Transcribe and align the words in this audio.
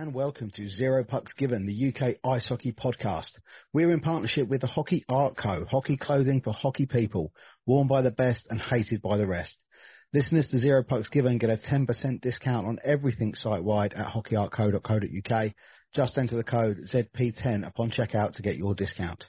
And 0.00 0.14
welcome 0.14 0.50
to 0.56 0.66
Zero 0.66 1.04
Pucks 1.04 1.34
Given, 1.34 1.66
the 1.66 1.88
UK 1.88 2.14
Ice 2.24 2.48
Hockey 2.48 2.72
Podcast. 2.72 3.32
We're 3.74 3.92
in 3.92 4.00
partnership 4.00 4.48
with 4.48 4.62
the 4.62 4.66
Hockey 4.66 5.04
Art 5.10 5.36
Co., 5.36 5.66
hockey 5.70 5.98
clothing 5.98 6.40
for 6.40 6.54
hockey 6.54 6.86
people, 6.86 7.34
worn 7.66 7.86
by 7.86 8.00
the 8.00 8.10
best 8.10 8.46
and 8.48 8.58
hated 8.58 9.02
by 9.02 9.18
the 9.18 9.26
rest. 9.26 9.54
Listeners 10.14 10.48
to 10.48 10.58
Zero 10.58 10.82
Pucks 10.82 11.10
Given 11.10 11.36
get 11.36 11.50
a 11.50 11.58
10% 11.58 12.22
discount 12.22 12.66
on 12.66 12.78
everything 12.82 13.34
site-wide 13.34 13.92
at 13.92 14.06
hockeyartco.co.uk. 14.06 15.52
Just 15.94 16.16
enter 16.16 16.36
the 16.36 16.44
code 16.44 16.78
ZP10 16.90 17.66
upon 17.66 17.90
checkout 17.90 18.32
to 18.36 18.42
get 18.42 18.56
your 18.56 18.74
discount. 18.74 19.22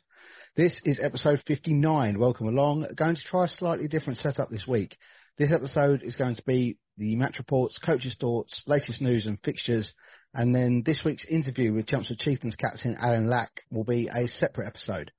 This 0.55 0.79
is 0.85 1.01
episode 1.03 1.41
59. 1.47 2.17
Welcome 2.17 2.47
along. 2.47 2.87
Going 2.95 3.17
to 3.17 3.21
try 3.29 3.43
a 3.43 3.49
slightly 3.49 3.89
different 3.89 4.19
setup 4.19 4.49
this 4.49 4.65
week. 4.65 4.95
This 5.37 5.51
episode 5.51 6.01
is 6.01 6.15
going 6.15 6.37
to 6.37 6.43
be 6.43 6.77
the 6.97 7.17
match 7.17 7.39
reports, 7.39 7.77
coaches' 7.83 8.15
thoughts, 8.21 8.63
latest 8.67 9.01
news 9.01 9.25
and 9.25 9.37
fixtures, 9.43 9.91
and 10.33 10.55
then 10.55 10.83
this 10.85 11.01
week's 11.03 11.25
interview 11.29 11.73
with 11.73 11.87
Chelmsford 11.87 12.19
Chieftains 12.19 12.55
captain 12.55 12.95
Alan 12.99 13.29
Lack 13.29 13.61
will 13.69 13.83
be 13.83 14.07
a 14.07 14.27
separate 14.27 14.67
episode. 14.67 15.11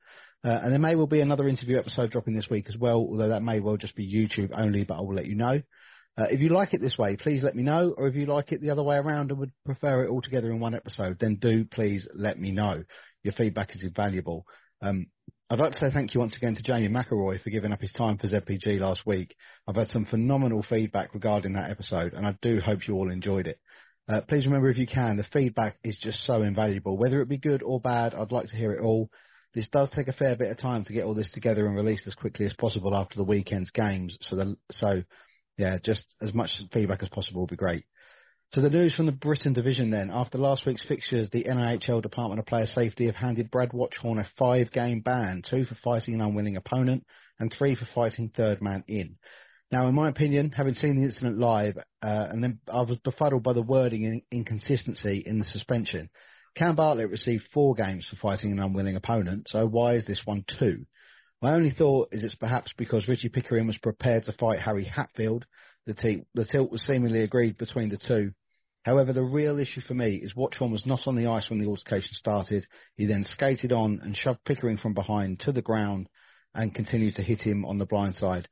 Uh, 0.45 0.59
and 0.62 0.73
there 0.73 0.78
may 0.78 0.97
well 0.97 1.06
be 1.06 1.21
another 1.21 1.49
interview 1.49 1.78
episode 1.78 2.11
dropping 2.11 2.34
this 2.34 2.50
week 2.50 2.67
as 2.69 2.77
well, 2.77 2.97
although 2.97 3.28
that 3.28 3.43
may 3.43 3.61
well 3.61 3.77
just 3.77 3.95
be 3.95 4.12
YouTube 4.12 4.51
only, 4.56 4.84
but 4.84 4.99
I 4.99 5.01
will 5.03 5.15
let 5.15 5.27
you 5.27 5.37
know. 5.37 5.62
Uh, 6.19 6.25
if 6.31 6.41
you 6.41 6.51
like 6.51 6.75
it 6.75 6.81
this 6.81 6.99
way, 6.99 7.17
please 7.17 7.43
let 7.43 7.55
me 7.55 7.62
know, 7.62 7.95
or 7.97 8.06
if 8.06 8.15
you 8.15 8.27
like 8.27 8.53
it 8.53 8.61
the 8.61 8.71
other 8.71 8.83
way 8.83 8.97
around 8.97 9.31
and 9.31 9.39
would 9.39 9.53
prefer 9.65 10.05
it 10.05 10.11
all 10.11 10.21
together 10.21 10.51
in 10.51 10.61
one 10.61 10.75
episode, 10.75 11.19
then 11.21 11.37
do 11.37 11.65
please 11.65 12.06
let 12.15 12.39
me 12.39 12.51
know. 12.51 12.83
Your 13.22 13.33
feedback 13.33 13.75
is 13.75 13.84
invaluable. 13.84 14.45
Um, 14.83 15.06
I'd 15.49 15.59
like 15.59 15.72
to 15.72 15.78
say 15.78 15.91
thank 15.93 16.12
you 16.12 16.21
once 16.21 16.37
again 16.37 16.55
to 16.55 16.62
Jamie 16.62 16.89
McElroy 16.89 17.41
for 17.43 17.51
giving 17.51 17.72
up 17.72 17.81
his 17.81 17.93
time 17.93 18.19
for 18.19 18.27
ZPG 18.27 18.81
last 18.81 19.06
week. 19.06 19.37
I've 19.69 19.77
had 19.77 19.89
some 19.89 20.06
phenomenal 20.06 20.65
feedback 20.69 21.15
regarding 21.15 21.53
that 21.55 21.71
episode, 21.71 22.15
and 22.15 22.27
I 22.27 22.37
do 22.43 22.59
hope 22.61 22.89
you 22.89 22.95
all 22.95 23.11
enjoyed 23.11 23.47
it. 23.47 23.59
Uh, 24.12 24.21
please 24.28 24.45
remember, 24.45 24.69
if 24.69 24.77
you 24.77 24.87
can, 24.87 25.17
the 25.17 25.25
feedback 25.33 25.78
is 25.83 25.97
just 26.03 26.25
so 26.27 26.43
invaluable. 26.43 26.99
Whether 26.99 27.23
it 27.23 27.28
be 27.28 27.39
good 27.39 27.62
or 27.62 27.81
bad, 27.81 28.15
I'd 28.15 28.33
like 28.33 28.49
to 28.49 28.56
hear 28.56 28.73
it 28.73 28.83
all. 28.83 29.09
This 29.55 29.69
does 29.69 29.91
take 29.91 30.09
a 30.09 30.12
fair 30.12 30.37
bit 30.37 30.50
of 30.50 30.59
time 30.59 30.84
to 30.84 30.93
get 30.93 31.05
all 31.05 31.15
this 31.15 31.31
together 31.33 31.67
and 31.67 31.77
released 31.77 32.06
as 32.06 32.15
quickly 32.15 32.45
as 32.45 32.53
possible 32.55 32.95
after 32.95 33.17
the 33.17 33.25
weekend's 33.25 33.71
games. 33.71 34.17
So, 34.22 34.37
the, 34.37 34.56
so 34.71 35.03
yeah, 35.56 35.78
just 35.83 36.05
as 36.21 36.34
much 36.34 36.51
feedback 36.72 37.03
as 37.03 37.09
possible 37.09 37.43
would 37.43 37.51
be 37.51 37.56
great. 37.56 37.84
So 38.55 38.61
the 38.61 38.69
news 38.69 38.95
from 38.95 39.06
the 39.06 39.12
Britain 39.12 39.55
division 39.55 39.91
then. 39.91 40.11
After 40.11 40.37
last 40.37 40.67
week's 40.67 40.87
fixtures, 40.87 41.31
the 41.31 41.45
NIHL 41.45 42.03
Department 42.03 42.39
of 42.39 42.45
Player 42.45 42.67
Safety 42.67 43.06
have 43.06 43.15
handed 43.15 43.51
Brad 43.51 43.72
Watchorn 43.72 44.19
a 44.19 44.27
five-game 44.39 45.01
ban, 45.01 45.43
two 45.49 45.65
for 45.65 45.77
fighting 45.83 46.15
an 46.15 46.21
unwilling 46.21 46.56
opponent 46.56 47.06
and 47.39 47.51
three 47.51 47.75
for 47.75 47.89
fighting 47.95 48.31
third 48.34 48.61
man 48.61 48.84
in. 48.89 49.17
Now, 49.72 49.87
in 49.87 49.94
my 49.94 50.10
opinion, 50.10 50.50
having 50.50 50.75
seen 50.75 50.97
the 50.97 51.06
incident 51.06 51.38
live, 51.38 51.78
uh, 51.78 52.27
and 52.31 52.44
then 52.44 52.59
I 52.71 52.83
was 52.83 52.99
befuddled 53.03 53.43
by 53.43 53.55
the 53.55 53.62
wording 53.62 54.05
and 54.05 54.21
inconsistency 54.31 55.22
in 55.25 55.38
the 55.38 55.47
suspension. 55.47 56.10
Cam 56.55 56.77
Bartlett 56.77 57.09
received 57.09 57.44
four 57.55 57.75
games 57.75 58.06
for 58.10 58.16
fighting 58.16 58.53
an 58.53 58.60
unwilling 58.60 58.97
opponent, 58.97 59.47
so 59.49 59.66
why 59.66 59.94
is 59.94 60.05
this 60.05 60.21
one 60.27 60.44
two? 60.59 60.84
My 61.41 61.55
only 61.55 61.71
thought 61.71 62.10
is 62.12 62.22
it's 62.22 62.34
perhaps 62.34 62.71
because 62.77 63.09
Richie 63.09 63.31
Pickering 63.31 63.66
was 63.66 63.78
prepared 63.78 64.25
to 64.27 64.34
fight 64.34 64.60
Harry 64.60 64.84
Hatfield. 64.84 65.47
The, 65.87 65.94
t- 65.94 66.25
the 66.34 66.44
tilt 66.44 66.71
was 66.71 66.83
seemingly 66.83 67.22
agreed 67.22 67.56
between 67.56 67.89
the 67.89 67.97
two. 67.97 68.33
However, 68.83 69.15
the 69.15 69.22
real 69.22 69.59
issue 69.59 69.81
for 69.81 69.94
me 69.94 70.16
is 70.16 70.37
Watchorn 70.37 70.71
was 70.71 70.84
not 70.84 71.06
on 71.06 71.16
the 71.16 71.28
ice 71.28 71.49
when 71.49 71.59
the 71.59 71.66
altercation 71.66 72.12
started. 72.12 72.66
He 72.97 73.06
then 73.06 73.25
skated 73.25 73.72
on 73.72 74.00
and 74.03 74.15
shoved 74.15 74.44
Pickering 74.44 74.77
from 74.77 74.93
behind 74.93 75.41
to 75.41 75.53
the 75.53 75.62
ground 75.62 76.09
and 76.54 76.75
continued 76.75 77.15
to 77.15 77.22
hit 77.22 77.41
him 77.41 77.65
on 77.65 77.78
the 77.78 77.87
blind 77.87 78.16
side. 78.16 78.49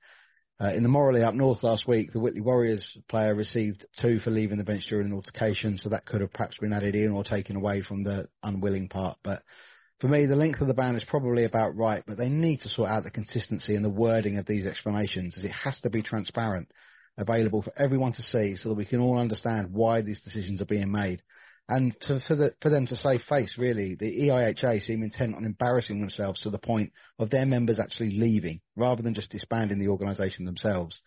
Uh, 0.63 0.75
in 0.75 0.83
the 0.83 0.89
Morley 0.91 1.23
up 1.23 1.35
north 1.35 1.63
last 1.63 1.89
week, 1.89 2.13
the 2.13 2.21
Whitley 2.21 2.43
Warriors 2.43 2.85
player 3.09 3.35
received 3.35 3.87
two 4.03 4.19
for 4.21 4.31
leaving 4.31 4.59
the 4.59 4.65
bench 4.65 4.85
during 4.91 5.07
an 5.07 5.15
altercation, 5.15 5.79
so 5.79 5.89
that 5.89 6.05
could 6.05 6.21
have 6.21 6.35
perhaps 6.35 6.59
been 6.59 6.75
added 6.75 6.95
in 6.95 7.13
or 7.13 7.25
taken 7.25 7.57
away 7.57 7.81
from 7.81 8.03
the 8.03 8.29
unwilling 8.43 8.87
part. 8.87 9.17
But 9.25 9.43
for 10.01 10.09
me, 10.09 10.27
the 10.27 10.37
length 10.37 10.61
of 10.61 10.67
the 10.67 10.75
ban 10.75 10.97
is 10.97 11.05
probably 11.05 11.45
about 11.45 11.77
right, 11.77 12.03
but 12.07 12.19
they 12.19 12.29
need 12.29 12.61
to 12.61 12.69
sort 12.69 12.91
out 12.91 13.05
the 13.05 13.11
consistency 13.11 13.75
and 13.75 13.83
the 13.83 13.89
wording 13.89 14.37
of 14.37 14.45
these 14.45 14.67
explanations, 14.67 15.35
as 15.39 15.47
it 15.47 15.51
has 15.51 15.81
to 15.81 15.89
be 15.89 16.03
transparent, 16.03 16.71
available 17.17 17.63
for 17.63 17.73
everyone 17.79 18.13
to 18.13 18.23
see, 18.23 18.55
so 18.57 18.69
that 18.69 18.75
we 18.75 18.85
can 18.85 19.01
all 19.01 19.19
understand 19.19 19.73
why 19.73 20.03
these 20.03 20.21
decisions 20.21 20.61
are 20.61 20.67
being 20.67 20.93
made. 20.93 21.23
And 21.69 21.95
to, 22.03 22.21
for, 22.27 22.35
the, 22.35 22.53
for 22.61 22.69
them 22.69 22.87
to 22.89 22.97
save 22.97 23.23
face, 23.29 23.55
really, 23.57 23.95
the 23.95 24.23
EIHA 24.23 24.83
seem 24.83 25.05
intent 25.05 25.37
on 25.37 25.45
embarrassing 25.45 26.01
themselves 26.01 26.41
to 26.41 26.51
the 26.51 26.59
point 26.59 26.93
of 27.19 27.31
their 27.31 27.47
members 27.47 27.79
actually 27.79 28.19
leaving, 28.19 28.61
rather 28.75 29.03
than 29.03 29.15
just 29.15 29.31
disbanding 29.31 29.79
the 29.79 29.89
organisation 29.89 30.45
themselves. 30.45 31.01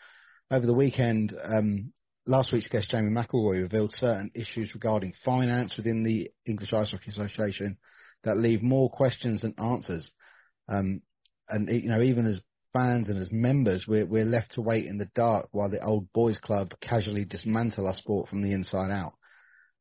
Over 0.49 0.65
the 0.65 0.73
weekend, 0.73 1.35
um, 1.43 1.91
last 2.25 2.53
week's 2.53 2.69
guest 2.69 2.91
Jamie 2.91 3.11
McElroy 3.11 3.61
revealed 3.61 3.93
certain 3.93 4.31
issues 4.33 4.71
regarding 4.73 5.13
finance 5.25 5.75
within 5.75 6.03
the 6.03 6.29
English 6.45 6.71
Ice 6.71 6.91
Hockey 6.91 7.11
Association 7.11 7.77
that 8.23 8.37
leave 8.37 8.61
more 8.61 8.89
questions 8.89 9.41
than 9.41 9.55
answers. 9.57 10.09
Um, 10.69 11.01
and 11.49 11.69
you 11.69 11.89
know, 11.89 12.01
even 12.01 12.25
as 12.25 12.39
fans 12.71 13.09
and 13.09 13.19
as 13.19 13.31
members, 13.31 13.85
we're, 13.87 14.05
we're 14.05 14.25
left 14.25 14.53
to 14.53 14.61
wait 14.61 14.85
in 14.85 14.97
the 14.97 15.09
dark 15.15 15.47
while 15.51 15.69
the 15.69 15.83
old 15.83 16.11
boys 16.13 16.37
club 16.37 16.71
casually 16.81 17.25
dismantle 17.25 17.87
our 17.87 17.93
sport 17.93 18.29
from 18.29 18.41
the 18.41 18.51
inside 18.51 18.91
out. 18.91 19.13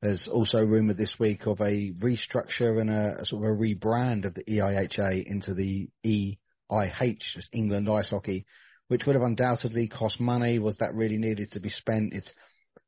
There's 0.03 0.27
also 0.27 0.59
rumour 0.59 0.95
this 0.95 1.15
week 1.21 1.47
of 1.47 1.61
a 1.61 1.93
restructure 2.03 2.81
and 2.81 2.91
a, 2.91 3.21
a, 3.21 3.25
sort 3.25 3.45
of 3.45 3.51
a 3.51 3.57
rebrand 3.57 4.25
of 4.25 4.35
the 4.35 4.43
EIHA 4.43 5.25
into 5.25 5.55
the 5.55 5.89
EIH, 6.05 7.19
just 7.35 7.49
England 7.53 7.89
Ice 7.89 8.11
Hockey, 8.11 8.45
which 8.89 9.03
would 9.07 9.15
have 9.15 9.23
undoubtedly 9.23 9.87
cost 9.87 10.19
money. 10.19 10.59
Was 10.59 10.77
that 10.79 10.95
really 10.95 11.19
needed 11.19 11.53
to 11.53 11.61
be 11.61 11.69
spent? 11.69 12.15
It's, 12.15 12.29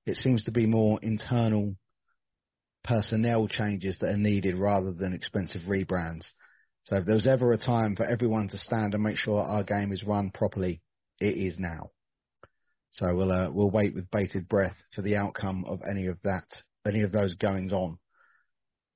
it 0.06 0.16
seems 0.16 0.42
to 0.44 0.50
be 0.50 0.66
more 0.66 0.98
internal 1.02 1.76
personnel 2.82 3.46
changes 3.46 3.96
that 4.00 4.10
are 4.10 4.16
needed 4.16 4.58
rather 4.58 4.92
than 4.92 5.14
expensive 5.14 5.62
rebrands. 5.68 6.24
So 6.86 6.96
if 6.96 7.06
there 7.06 7.14
was 7.14 7.28
ever 7.28 7.52
a 7.52 7.58
time 7.58 7.94
for 7.94 8.04
everyone 8.04 8.48
to 8.48 8.58
stand 8.58 8.92
and 8.92 9.02
make 9.04 9.18
sure 9.18 9.40
our 9.40 9.62
game 9.62 9.92
is 9.92 10.02
run 10.02 10.32
properly, 10.34 10.82
it 11.20 11.36
is 11.36 11.60
now. 11.60 11.90
So 12.90 13.14
we'll 13.14 13.32
uh, 13.32 13.50
we'll 13.50 13.70
wait 13.70 13.94
with 13.94 14.10
bated 14.10 14.48
breath 14.48 14.76
for 14.94 15.02
the 15.02 15.16
outcome 15.16 15.64
of 15.66 15.80
any 15.88 16.06
of 16.06 16.18
that, 16.24 16.44
any 16.86 17.02
of 17.02 17.12
those 17.12 17.34
goings 17.34 17.72
on. 17.72 17.98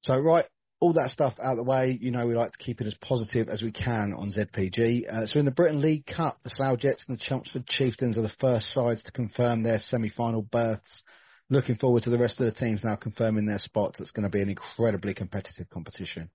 So 0.02 0.16
right, 0.16 0.44
all 0.80 0.92
that 0.92 1.10
stuff 1.10 1.34
out 1.42 1.52
of 1.52 1.56
the 1.56 1.64
way, 1.64 1.98
you 2.00 2.10
know 2.10 2.26
we 2.26 2.36
like 2.36 2.52
to 2.52 2.58
keep 2.58 2.80
it 2.80 2.86
as 2.86 2.94
positive 3.02 3.48
as 3.48 3.62
we 3.62 3.72
can 3.72 4.14
on 4.16 4.32
ZPG. 4.32 5.12
Uh, 5.12 5.26
so 5.26 5.38
in 5.38 5.44
the 5.44 5.50
Britain 5.50 5.80
League 5.80 6.06
Cup, 6.06 6.38
the 6.44 6.50
Slough 6.54 6.78
Jets 6.78 7.04
and 7.08 7.18
the 7.18 7.22
Chelmsford 7.22 7.66
Chieftains 7.66 8.16
are 8.16 8.22
the 8.22 8.32
first 8.40 8.72
sides 8.72 9.02
to 9.04 9.12
confirm 9.12 9.62
their 9.62 9.80
semi-final 9.88 10.42
berths. 10.42 11.02
Looking 11.50 11.76
forward 11.76 12.02
to 12.02 12.10
the 12.10 12.18
rest 12.18 12.38
of 12.40 12.46
the 12.46 12.60
teams 12.60 12.82
now 12.84 12.96
confirming 12.96 13.46
their 13.46 13.58
spots. 13.58 13.98
It's 14.00 14.10
going 14.10 14.24
to 14.24 14.28
be 14.28 14.42
an 14.42 14.50
incredibly 14.50 15.14
competitive 15.14 15.68
competition. 15.70 16.30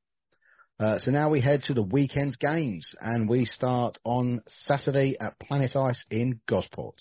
Uh, 0.79 0.97
so 0.99 1.11
now 1.11 1.29
we 1.29 1.39
head 1.39 1.61
to 1.67 1.73
the 1.73 1.83
weekend's 1.83 2.35
games, 2.35 2.95
and 2.99 3.29
we 3.29 3.45
start 3.45 3.99
on 4.03 4.41
Saturday 4.65 5.15
at 5.21 5.39
Planet 5.39 5.75
Ice 5.75 6.03
in 6.09 6.39
Gosport. 6.49 6.95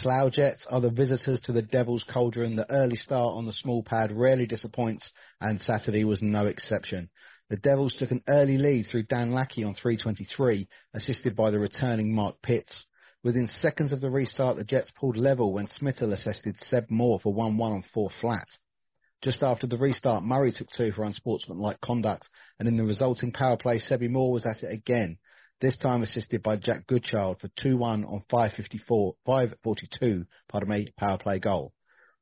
Slough 0.00 0.30
Jets 0.30 0.64
are 0.70 0.80
the 0.80 0.90
visitors 0.90 1.40
to 1.40 1.52
the 1.52 1.62
Devil's 1.62 2.04
Cauldron. 2.04 2.54
The 2.54 2.70
early 2.70 2.94
start 2.94 3.34
on 3.34 3.46
the 3.46 3.52
small 3.52 3.82
pad 3.82 4.12
rarely 4.12 4.46
disappoints, 4.46 5.10
and 5.40 5.60
Saturday 5.60 6.04
was 6.04 6.22
no 6.22 6.46
exception. 6.46 7.10
The 7.50 7.56
Devils 7.56 7.96
took 7.98 8.12
an 8.12 8.22
early 8.28 8.58
lead 8.58 8.86
through 8.86 9.04
Dan 9.04 9.32
Lackey 9.32 9.64
on 9.64 9.74
3.23, 9.74 10.68
assisted 10.94 11.34
by 11.34 11.50
the 11.50 11.58
returning 11.58 12.14
Mark 12.14 12.40
Pitts. 12.42 12.86
Within 13.24 13.48
seconds 13.48 13.92
of 13.92 14.00
the 14.00 14.10
restart, 14.10 14.56
the 14.56 14.62
Jets 14.62 14.92
pulled 15.00 15.16
level 15.16 15.52
when 15.52 15.66
Smittle 15.66 16.12
assisted 16.12 16.54
Seb 16.60 16.88
Moore 16.88 17.18
for 17.18 17.34
1-1 17.34 17.60
on 17.60 17.84
4 17.92 18.08
flat. 18.20 18.46
Just 19.20 19.42
after 19.42 19.66
the 19.66 19.78
restart, 19.78 20.22
Murray 20.22 20.52
took 20.52 20.68
two 20.76 20.92
for 20.92 21.04
unsportsmanlike 21.04 21.80
conduct, 21.80 22.28
and 22.60 22.68
in 22.68 22.76
the 22.76 22.84
resulting 22.84 23.32
power 23.32 23.56
play, 23.56 23.80
Sebi 23.80 24.08
Moore 24.08 24.32
was 24.32 24.46
at 24.46 24.62
it 24.62 24.72
again 24.72 25.18
this 25.60 25.76
time 25.76 26.02
assisted 26.02 26.42
by 26.42 26.56
Jack 26.56 26.86
Goodchild 26.86 27.40
for 27.40 27.48
2-1 27.64 28.06
on 28.06 28.22
554, 28.30 29.14
542 29.26 30.26
pardon 30.48 30.70
me, 30.70 30.92
power 30.96 31.18
play 31.18 31.38
goal. 31.38 31.72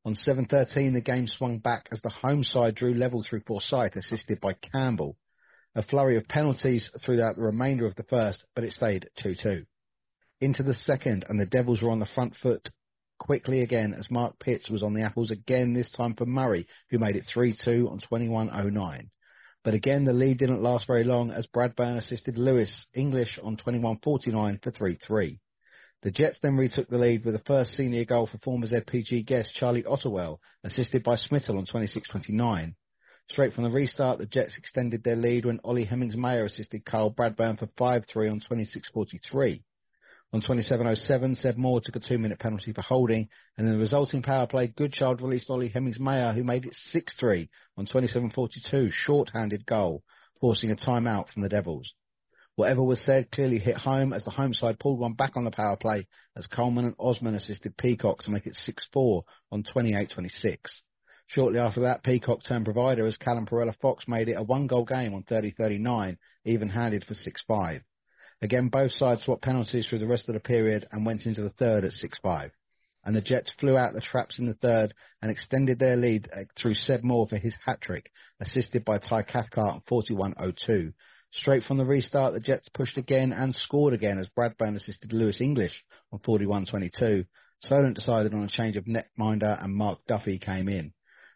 On 0.04 0.14
7.13, 0.14 0.94
the 0.94 1.00
game 1.00 1.26
swung 1.26 1.58
back 1.58 1.88
as 1.90 2.00
the 2.00 2.10
home 2.10 2.44
side 2.44 2.76
drew 2.76 2.94
level 2.94 3.24
through 3.28 3.42
Forsyth, 3.46 3.96
assisted 3.96 4.40
by 4.40 4.52
Campbell. 4.54 5.16
A 5.74 5.82
flurry 5.82 6.16
of 6.16 6.28
penalties 6.28 6.88
throughout 7.04 7.36
the 7.36 7.42
remainder 7.42 7.86
of 7.86 7.96
the 7.96 8.04
first, 8.04 8.44
but 8.54 8.64
it 8.64 8.72
stayed 8.72 9.08
2-2. 9.22 9.66
Into 10.40 10.62
the 10.62 10.74
second, 10.74 11.24
and 11.28 11.40
the 11.40 11.46
Devils 11.46 11.82
were 11.82 11.90
on 11.90 11.98
the 11.98 12.06
front 12.14 12.34
foot 12.36 12.70
quickly 13.18 13.62
again 13.62 13.94
as 13.98 14.10
Mark 14.10 14.38
Pitts 14.38 14.70
was 14.70 14.82
on 14.82 14.94
the 14.94 15.02
apples 15.02 15.30
again, 15.30 15.74
this 15.74 15.90
time 15.90 16.14
for 16.14 16.26
Murray, 16.26 16.66
who 16.90 16.98
made 16.98 17.16
it 17.16 17.24
3-2 17.34 17.90
on 17.90 18.00
21.09. 18.10 19.08
But 19.66 19.74
again, 19.74 20.04
the 20.04 20.12
lead 20.12 20.38
didn't 20.38 20.62
last 20.62 20.86
very 20.86 21.02
long 21.02 21.32
as 21.32 21.48
Bradburn 21.48 21.96
assisted 21.96 22.38
Lewis 22.38 22.86
English 22.94 23.36
on 23.42 23.56
21.49 23.56 24.62
for 24.62 24.70
3-3. 24.70 25.40
The 26.02 26.10
Jets 26.12 26.38
then 26.40 26.56
retook 26.56 26.88
the 26.88 26.98
lead 26.98 27.24
with 27.24 27.34
the 27.34 27.42
first 27.44 27.72
senior 27.72 28.04
goal 28.04 28.28
for 28.28 28.38
former 28.38 28.68
ZPG 28.68 29.26
guest 29.26 29.56
Charlie 29.56 29.82
Otterwell, 29.82 30.38
assisted 30.62 31.02
by 31.02 31.16
Smittle 31.16 31.58
on 31.58 31.66
26.29. 31.66 32.76
Straight 33.28 33.54
from 33.54 33.64
the 33.64 33.70
restart, 33.70 34.20
the 34.20 34.26
Jets 34.26 34.56
extended 34.56 35.02
their 35.02 35.16
lead 35.16 35.44
when 35.44 35.58
Ollie 35.64 35.82
Hemmings-Mayer 35.82 36.44
assisted 36.44 36.84
Carl 36.84 37.10
Bradburn 37.10 37.58
for 37.58 37.66
5-3 37.66 38.30
on 38.30 38.40
26.43. 38.48 39.64
On 40.32 40.42
27.07, 40.42 41.36
Seb 41.36 41.56
Moore 41.56 41.80
took 41.80 41.96
a 41.96 42.00
two-minute 42.00 42.40
penalty 42.40 42.72
for 42.72 42.82
holding, 42.82 43.28
and 43.56 43.66
in 43.66 43.72
the 43.72 43.78
resulting 43.78 44.22
power 44.22 44.46
play, 44.46 44.66
Goodchild 44.66 45.22
released 45.22 45.48
Ollie 45.48 45.68
Hemmings-Mayer, 45.68 46.32
who 46.32 46.42
made 46.42 46.66
it 46.66 46.76
6-3 46.92 47.48
on 47.76 47.86
27.42, 47.86 48.90
short-handed 48.90 49.64
goal, 49.66 50.02
forcing 50.40 50.72
a 50.72 50.76
timeout 50.76 51.28
from 51.28 51.42
the 51.42 51.48
Devils. 51.48 51.92
Whatever 52.56 52.82
was 52.82 53.00
said 53.02 53.30
clearly 53.30 53.58
hit 53.58 53.76
home 53.76 54.12
as 54.12 54.24
the 54.24 54.30
home 54.30 54.52
side 54.52 54.80
pulled 54.80 54.98
one 54.98 55.12
back 55.12 55.36
on 55.36 55.44
the 55.44 55.50
power 55.50 55.76
play 55.76 56.06
as 56.36 56.46
Coleman 56.46 56.86
and 56.86 56.94
Osman 56.98 57.34
assisted 57.34 57.76
Peacock 57.76 58.22
to 58.22 58.30
make 58.30 58.46
it 58.46 58.56
6-4 58.94 59.22
on 59.52 59.62
28.26. 59.62 60.58
Shortly 61.28 61.58
after 61.58 61.82
that, 61.82 62.02
Peacock 62.02 62.40
turned 62.42 62.64
provider 62.64 63.06
as 63.06 63.16
Callum 63.16 63.46
Perella 63.46 63.76
Fox 63.80 64.08
made 64.08 64.28
it 64.28 64.34
a 64.38 64.42
one-goal 64.42 64.86
game 64.86 65.14
on 65.14 65.22
30.39, 65.24 66.16
even-handed 66.44 67.04
for 67.04 67.14
6-5. 67.14 67.82
Again, 68.42 68.68
both 68.68 68.92
sides 68.92 69.22
swapped 69.24 69.42
penalties 69.42 69.86
through 69.88 70.00
the 70.00 70.06
rest 70.06 70.28
of 70.28 70.34
the 70.34 70.40
period 70.40 70.86
and 70.92 71.06
went 71.06 71.24
into 71.24 71.42
the 71.42 71.50
third 71.50 71.84
at 71.84 71.92
6-5. 71.92 72.50
And 73.04 73.16
the 73.16 73.22
Jets 73.22 73.50
flew 73.58 73.78
out 73.78 73.94
the 73.94 74.00
traps 74.00 74.38
in 74.38 74.46
the 74.46 74.54
third 74.54 74.92
and 75.22 75.30
extended 75.30 75.78
their 75.78 75.96
lead 75.96 76.28
uh, 76.36 76.42
through 76.60 76.74
Seb 76.74 77.02
Moore 77.02 77.26
for 77.26 77.38
his 77.38 77.54
hat-trick, 77.64 78.10
assisted 78.40 78.84
by 78.84 78.98
Ty 78.98 79.22
Cathcart 79.22 79.76
at 79.76 79.86
41.02. 79.86 80.92
Straight 81.32 81.62
from 81.64 81.78
the 81.78 81.84
restart, 81.84 82.34
the 82.34 82.40
Jets 82.40 82.68
pushed 82.68 82.98
again 82.98 83.32
and 83.32 83.54
scored 83.54 83.94
again 83.94 84.18
as 84.18 84.28
Bradburn 84.36 84.76
assisted 84.76 85.12
Lewis 85.12 85.40
English 85.40 85.84
on 86.12 86.18
41.22. 86.18 87.26
Solent 87.62 87.94
decided 87.94 88.34
on 88.34 88.44
a 88.44 88.48
change 88.48 88.76
of 88.76 88.84
netminder 88.84 89.62
and 89.62 89.74
Mark 89.74 90.00
Duffy 90.06 90.38
came 90.38 90.68
in. 90.68 90.92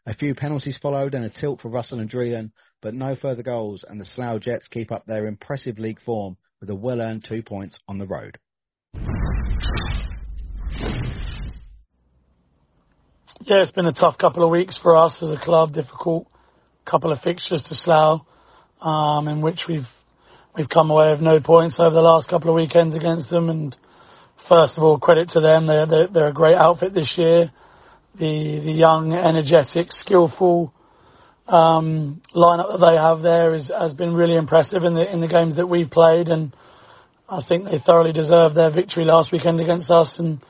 A 0.06 0.14
few 0.14 0.34
penalties 0.34 0.78
followed 0.80 1.14
and 1.14 1.24
a 1.24 1.30
tilt 1.30 1.60
for 1.60 1.68
Russell 1.68 2.00
and 2.00 2.10
Dreelan, 2.10 2.52
but 2.82 2.94
no 2.94 3.16
further 3.16 3.42
goals, 3.42 3.84
and 3.88 4.00
the 4.00 4.06
Slough 4.06 4.40
Jets 4.40 4.68
keep 4.68 4.90
up 4.90 5.06
their 5.06 5.26
impressive 5.26 5.78
league 5.78 6.00
form 6.00 6.36
with 6.60 6.70
a 6.70 6.74
well-earned 6.74 7.24
two 7.26 7.42
points 7.42 7.78
on 7.88 7.98
the 7.98 8.06
road. 8.06 8.38
Yeah, 13.42 13.62
it's 13.62 13.72
been 13.72 13.86
a 13.86 13.92
tough 13.92 14.18
couple 14.18 14.44
of 14.44 14.50
weeks 14.50 14.78
for 14.82 14.96
us 14.96 15.16
as 15.22 15.30
a 15.30 15.38
club. 15.42 15.72
Difficult 15.72 16.26
couple 16.84 17.12
of 17.12 17.20
fixtures 17.20 17.62
to 17.68 17.74
Slough, 17.74 18.20
um, 18.80 19.28
in 19.28 19.40
which 19.40 19.60
we've 19.68 19.86
we've 20.56 20.68
come 20.68 20.90
away 20.90 21.10
with 21.12 21.20
no 21.20 21.40
points 21.40 21.76
over 21.78 21.94
the 21.94 22.00
last 22.00 22.28
couple 22.28 22.50
of 22.50 22.56
weekends 22.56 22.94
against 22.94 23.30
them. 23.30 23.48
And 23.48 23.76
first 24.48 24.74
of 24.76 24.82
all, 24.84 24.98
credit 24.98 25.30
to 25.30 25.40
them. 25.40 25.66
They're 25.66 25.86
they're, 25.86 26.08
they're 26.08 26.28
a 26.28 26.34
great 26.34 26.56
outfit 26.56 26.92
this 26.94 27.14
year. 27.16 27.50
The 28.18 28.60
the 28.62 28.72
young, 28.72 29.14
energetic, 29.14 29.88
skillful 29.92 30.74
um, 31.50 32.22
lineup 32.34 32.78
that 32.78 32.86
they 32.86 32.96
have 32.96 33.22
there 33.22 33.54
is, 33.54 33.70
has 33.76 33.92
been 33.92 34.14
really 34.14 34.36
impressive 34.36 34.84
in 34.84 34.94
the 34.94 35.10
in 35.10 35.20
the 35.20 35.26
games 35.26 35.56
that 35.56 35.66
we've 35.66 35.90
played, 35.90 36.28
and 36.28 36.54
I 37.28 37.40
think 37.46 37.64
they 37.64 37.82
thoroughly 37.84 38.12
deserved 38.12 38.56
their 38.56 38.70
victory 38.70 39.04
last 39.04 39.32
weekend 39.32 39.60
against 39.60 39.90
us. 39.90 40.14
And 40.18 40.40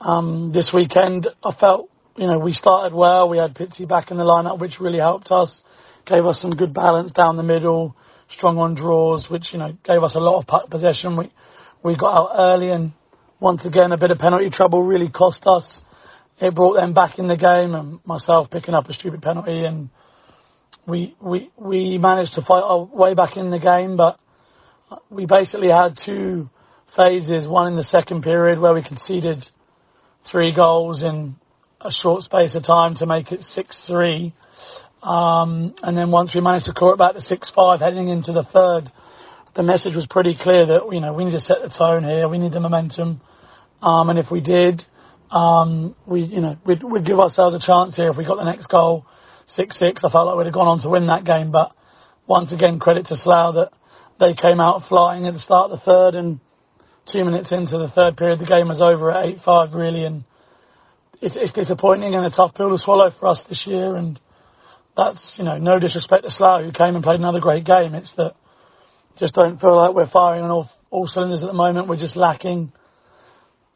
um, 0.00 0.52
this 0.54 0.70
weekend, 0.72 1.28
I 1.44 1.52
felt 1.60 1.90
you 2.16 2.26
know 2.26 2.38
we 2.38 2.52
started 2.54 2.94
well. 2.96 3.28
We 3.28 3.38
had 3.38 3.54
Pitsy 3.54 3.86
back 3.86 4.10
in 4.10 4.16
the 4.16 4.24
lineup, 4.24 4.58
which 4.58 4.80
really 4.80 4.98
helped 4.98 5.30
us, 5.30 5.54
gave 6.06 6.24
us 6.24 6.38
some 6.40 6.52
good 6.52 6.72
balance 6.72 7.12
down 7.12 7.36
the 7.36 7.42
middle, 7.42 7.94
strong 8.36 8.56
on 8.56 8.74
draws, 8.74 9.26
which 9.30 9.48
you 9.52 9.58
know 9.58 9.76
gave 9.84 10.02
us 10.02 10.14
a 10.14 10.20
lot 10.20 10.42
of 10.48 10.70
possession. 10.70 11.18
We 11.18 11.30
we 11.82 11.96
got 11.96 12.16
out 12.16 12.30
early, 12.38 12.70
and 12.70 12.92
once 13.40 13.66
again 13.66 13.92
a 13.92 13.98
bit 13.98 14.10
of 14.10 14.16
penalty 14.16 14.48
trouble 14.48 14.82
really 14.82 15.10
cost 15.10 15.42
us. 15.46 15.80
It 16.40 16.54
brought 16.54 16.76
them 16.76 16.94
back 16.94 17.18
in 17.18 17.28
the 17.28 17.36
game, 17.36 17.74
and 17.74 18.00
myself 18.06 18.50
picking 18.50 18.74
up 18.74 18.88
a 18.88 18.94
stupid 18.94 19.20
penalty 19.20 19.64
and 19.64 19.90
we 20.86 21.16
we 21.20 21.50
we 21.56 21.98
managed 21.98 22.34
to 22.34 22.42
fight 22.42 22.62
our 22.62 22.84
way 22.84 23.14
back 23.14 23.36
in 23.36 23.50
the 23.50 23.58
game, 23.58 23.96
but 23.96 24.18
we 25.10 25.26
basically 25.26 25.68
had 25.68 25.98
two 26.04 26.48
phases. 26.96 27.48
One 27.48 27.72
in 27.72 27.76
the 27.76 27.84
second 27.84 28.22
period 28.22 28.60
where 28.60 28.74
we 28.74 28.82
conceded 28.82 29.44
three 30.30 30.54
goals 30.54 31.02
in 31.02 31.36
a 31.80 31.90
short 31.90 32.22
space 32.22 32.54
of 32.54 32.64
time 32.64 32.94
to 32.96 33.06
make 33.06 33.32
it 33.32 33.40
six 33.54 33.78
three, 33.86 34.34
um, 35.02 35.74
and 35.82 35.96
then 35.96 36.10
once 36.10 36.34
we 36.34 36.40
managed 36.40 36.66
to 36.66 36.88
it 36.88 36.98
back 36.98 37.14
to 37.14 37.20
six 37.22 37.50
five, 37.54 37.80
heading 37.80 38.08
into 38.08 38.32
the 38.32 38.44
third, 38.52 38.92
the 39.56 39.62
message 39.62 39.94
was 39.94 40.06
pretty 40.10 40.36
clear 40.40 40.66
that 40.66 40.80
you 40.92 41.00
know 41.00 41.14
we 41.14 41.24
need 41.24 41.32
to 41.32 41.40
set 41.40 41.58
the 41.62 41.72
tone 41.76 42.04
here. 42.04 42.28
We 42.28 42.38
need 42.38 42.52
the 42.52 42.60
momentum, 42.60 43.20
um, 43.82 44.10
and 44.10 44.18
if 44.18 44.30
we 44.30 44.40
did. 44.40 44.82
Um, 45.30 45.96
we, 46.06 46.22
you 46.22 46.40
know, 46.40 46.56
we'd, 46.64 46.84
we'd 46.84 47.04
give 47.04 47.18
ourselves 47.18 47.56
a 47.56 47.66
chance 47.66 47.96
here 47.96 48.08
if 48.10 48.16
we 48.16 48.24
got 48.24 48.36
the 48.36 48.44
next 48.44 48.68
goal 48.68 49.04
6-6. 49.58 50.04
I 50.04 50.10
felt 50.10 50.26
like 50.26 50.36
we'd 50.36 50.46
have 50.46 50.54
gone 50.54 50.68
on 50.68 50.82
to 50.82 50.88
win 50.88 51.06
that 51.06 51.24
game, 51.24 51.50
but 51.50 51.72
once 52.26 52.52
again, 52.52 52.78
credit 52.78 53.06
to 53.08 53.16
Slough 53.16 53.54
that 53.54 53.70
they 54.18 54.34
came 54.34 54.60
out 54.60 54.82
flying 54.88 55.26
at 55.26 55.34
the 55.34 55.40
start 55.40 55.70
of 55.70 55.78
the 55.78 55.84
third, 55.84 56.14
and 56.14 56.40
two 57.12 57.24
minutes 57.24 57.52
into 57.52 57.78
the 57.78 57.92
third 57.94 58.16
period, 58.16 58.38
the 58.38 58.46
game 58.46 58.68
was 58.68 58.80
over 58.80 59.10
at 59.10 59.40
8-5, 59.44 59.74
really, 59.74 60.04
and 60.04 60.24
it's, 61.20 61.36
it's 61.36 61.52
disappointing 61.52 62.14
and 62.14 62.26
a 62.26 62.30
tough 62.30 62.54
pill 62.54 62.70
to 62.70 62.78
swallow 62.78 63.10
for 63.18 63.28
us 63.28 63.40
this 63.48 63.62
year, 63.66 63.96
and 63.96 64.18
that's, 64.96 65.34
you 65.36 65.44
know, 65.44 65.58
no 65.58 65.78
disrespect 65.78 66.24
to 66.24 66.30
Slough, 66.30 66.62
who 66.62 66.72
came 66.72 66.94
and 66.94 67.04
played 67.04 67.20
another 67.20 67.40
great 67.40 67.64
game. 67.64 67.94
It's 67.94 68.12
that 68.16 68.34
just 69.18 69.34
don't 69.34 69.60
feel 69.60 69.76
like 69.76 69.94
we're 69.94 70.10
firing 70.10 70.44
on 70.44 70.50
all, 70.50 70.70
all 70.90 71.06
cylinders 71.06 71.42
at 71.42 71.46
the 71.46 71.52
moment. 71.52 71.88
We're 71.88 71.96
just 71.96 72.16
lacking 72.16 72.72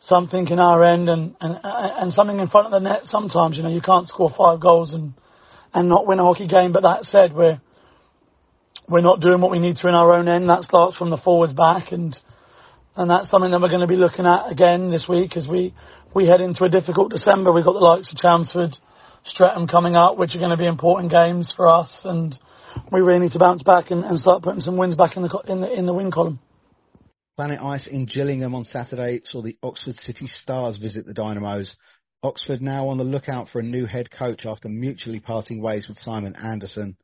something 0.00 0.46
in 0.48 0.58
our 0.58 0.84
end 0.84 1.08
and, 1.08 1.34
and, 1.40 1.58
and 1.62 2.12
something 2.12 2.38
in 2.38 2.48
front 2.48 2.66
of 2.66 2.72
the 2.72 2.88
net 2.88 3.00
sometimes. 3.04 3.56
You 3.56 3.62
know, 3.62 3.68
you 3.68 3.80
can't 3.80 4.08
score 4.08 4.32
five 4.36 4.60
goals 4.60 4.92
and 4.92 5.14
and 5.74 5.88
not 5.88 6.06
win 6.06 6.18
a 6.18 6.24
hockey 6.24 6.46
game. 6.46 6.72
But 6.72 6.82
that 6.82 7.04
said, 7.04 7.34
we're 7.34 7.60
we're 8.88 9.02
not 9.02 9.20
doing 9.20 9.40
what 9.40 9.50
we 9.50 9.58
need 9.58 9.76
to 9.76 9.88
in 9.88 9.94
our 9.94 10.14
own 10.14 10.28
end. 10.28 10.48
That 10.48 10.62
starts 10.62 10.96
from 10.96 11.10
the 11.10 11.18
forwards 11.18 11.52
back, 11.52 11.92
and 11.92 12.16
and 12.96 13.10
that's 13.10 13.30
something 13.30 13.50
that 13.50 13.60
we're 13.60 13.68
going 13.68 13.80
to 13.80 13.86
be 13.86 13.96
looking 13.96 14.26
at 14.26 14.50
again 14.50 14.90
this 14.90 15.06
week 15.08 15.36
as 15.36 15.46
we 15.46 15.74
we 16.14 16.26
head 16.26 16.40
into 16.40 16.64
a 16.64 16.68
difficult 16.68 17.10
December. 17.10 17.52
We've 17.52 17.64
got 17.64 17.74
the 17.74 17.78
likes 17.78 18.10
of 18.10 18.18
Chelmsford, 18.18 18.76
Streatham 19.24 19.68
coming 19.68 19.96
up, 19.96 20.16
which 20.16 20.34
are 20.34 20.38
going 20.38 20.50
to 20.50 20.56
be 20.56 20.66
important 20.66 21.12
games 21.12 21.52
for 21.56 21.68
us, 21.68 21.90
and 22.04 22.38
we 22.90 23.00
really 23.00 23.20
need 23.20 23.32
to 23.32 23.38
bounce 23.38 23.62
back 23.62 23.90
and, 23.90 24.04
and 24.04 24.18
start 24.18 24.42
putting 24.42 24.60
some 24.60 24.76
wins 24.76 24.94
back 24.94 25.16
in 25.16 25.22
the 25.22 25.38
in 25.48 25.60
the 25.60 25.72
in 25.72 25.86
the 25.86 25.92
win 25.92 26.10
column. 26.10 26.40
Planet 27.36 27.60
Ice 27.62 27.86
in 27.86 28.06
Gillingham 28.06 28.54
on 28.56 28.64
Saturday 28.64 29.20
saw 29.26 29.42
the 29.42 29.56
Oxford 29.62 29.94
City 30.00 30.26
Stars 30.42 30.76
visit 30.76 31.06
the 31.06 31.14
Dynamos. 31.14 31.72
Oxford 32.20 32.60
now 32.60 32.88
on 32.88 32.98
the 32.98 33.04
lookout 33.04 33.48
for 33.48 33.60
a 33.60 33.64
new 33.64 33.86
head 33.86 34.10
coach 34.10 34.44
after 34.44 34.68
mutually 34.68 35.20
parting 35.20 35.62
ways 35.62 35.86
with 35.86 35.98
Simon 35.98 36.34
Anderson. 36.34 36.96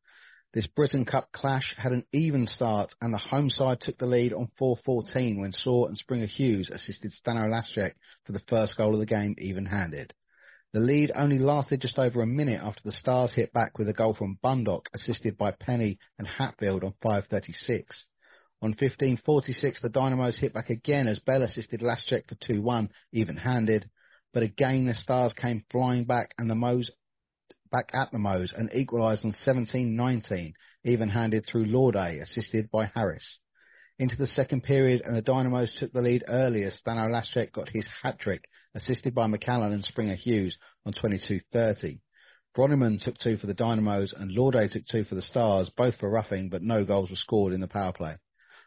This 0.53 0.67
Britain 0.67 1.05
Cup 1.05 1.31
clash 1.31 1.73
had 1.77 1.93
an 1.93 2.05
even 2.13 2.49
start, 2.49 2.93
and 3.01 3.15
the 3.15 3.19
home 3.19 3.49
side 3.49 3.81
took 3.81 3.97
the 3.97 4.07
lead 4.07 4.33
on 4.33 4.51
4-14 4.61 5.39
when 5.39 5.53
Saw 5.53 5.87
and 5.87 5.97
Springer 5.97 6.27
Hughes 6.27 6.69
assisted 6.69 7.13
Stano 7.13 7.49
Laschek 7.49 7.93
for 8.25 8.33
the 8.33 8.43
first 8.49 8.77
goal 8.77 8.95
of 8.95 8.99
the 8.99 9.07
game 9.07 9.37
even-handed. 9.39 10.13
The 10.73 10.81
lead 10.81 11.13
only 11.15 11.39
lasted 11.39 11.81
just 11.81 12.01
over 12.01 12.21
a 12.21 12.27
minute 12.27 12.61
after 12.61 12.83
the 12.85 12.91
Stars 12.91 13.35
hit 13.35 13.53
back 13.53 13.79
with 13.79 13.89
a 13.89 13.93
goal 13.93 14.15
from 14.15 14.41
Bundock, 14.43 14.87
assisted 14.95 15.39
by 15.39 15.53
Penny 15.53 15.99
and 16.19 16.27
Hatfield 16.27 16.83
on 16.83 16.95
5.36. 17.05 17.85
On 18.63 18.75
15.46, 18.75 19.81
the 19.81 19.89
Dynamos 19.89 20.39
hit 20.39 20.53
back 20.53 20.71
again 20.71 21.07
as 21.07 21.21
Bell 21.21 21.43
assisted 21.43 21.83
Laschek 21.83 22.29
for 22.29 22.35
2-1, 22.35 22.89
even-handed. 23.13 23.89
But 24.35 24.43
again, 24.43 24.87
the 24.87 24.95
Stars 24.95 25.33
came 25.33 25.65
flying 25.71 26.05
back 26.05 26.35
and 26.37 26.51
the 26.51 26.57
Moes 26.57 26.91
back 27.71 27.91
at 27.95 28.11
the 28.11 28.19
Moes 28.19 28.53
and 28.57 28.69
equalised 28.75 29.25
on 29.25 29.33
17-19, 29.47 30.53
even-handed 30.85 31.47
through 31.47 31.67
Lauday, 31.67 32.21
assisted 32.21 32.69
by 32.71 32.87
Harris. 32.87 33.39
Into 33.99 34.17
the 34.17 34.27
second 34.27 34.65
period, 34.65 35.03
and 35.05 35.17
the 35.17 35.23
Dynamos 35.23 35.73
took 35.79 35.93
the 35.93 36.03
lead 36.03 36.25
early 36.27 36.65
as 36.65 36.81
Stano 36.85 37.09
Laschek 37.09 37.53
got 37.53 37.69
his 37.69 37.87
hat-trick 38.03 38.45
assisted 38.75 39.15
by 39.15 39.29
McCallan 39.29 39.73
and 39.73 39.85
Springer 39.85 40.17
Hughes 40.17 40.59
on 40.85 40.93
22-30. 40.95 42.01
Broniman 42.57 43.03
took 43.03 43.17
two 43.19 43.37
for 43.37 43.47
the 43.47 43.55
Dynamos 43.55 44.13
and 44.17 44.33
Lauday 44.33 44.69
took 44.71 44.87
two 44.87 45.05
for 45.05 45.15
the 45.15 45.23
Stars, 45.23 45.71
both 45.77 45.95
for 46.01 46.11
roughing, 46.11 46.49
but 46.49 46.63
no 46.63 46.85
goals 46.85 47.11
were 47.11 47.17
scored 47.17 47.53
in 47.53 47.61
the 47.61 47.69
power 47.69 47.93
play. 47.93 48.17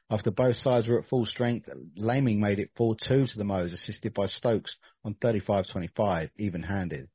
After 0.10 0.32
both 0.32 0.56
sides 0.56 0.88
were 0.88 1.00
at 1.00 1.10
full 1.10 1.26
strength, 1.26 1.70
Laming 1.98 2.40
made 2.40 2.60
it 2.60 2.74
4-2 2.80 2.98
to 3.32 3.38
the 3.38 3.44
Moes, 3.44 3.74
assisted 3.74 4.14
by 4.14 4.28
Stokes 4.28 4.74
on 5.04 5.16
35-25, 5.16 6.30
even-handed. 6.38 7.10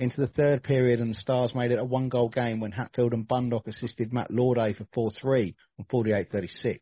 Into 0.00 0.20
the 0.20 0.26
third 0.26 0.64
period, 0.64 0.98
and 0.98 1.10
the 1.10 1.18
Stars 1.18 1.54
made 1.54 1.70
it 1.70 1.78
a 1.78 1.84
one-goal 1.84 2.30
game 2.30 2.58
when 2.58 2.72
Hatfield 2.72 3.12
and 3.12 3.28
Bundock 3.28 3.68
assisted 3.68 4.12
Matt 4.12 4.32
Lauday 4.32 4.74
for 4.74 5.12
4-3 5.12 5.54
on 5.78 5.84
48-36. 5.84 6.80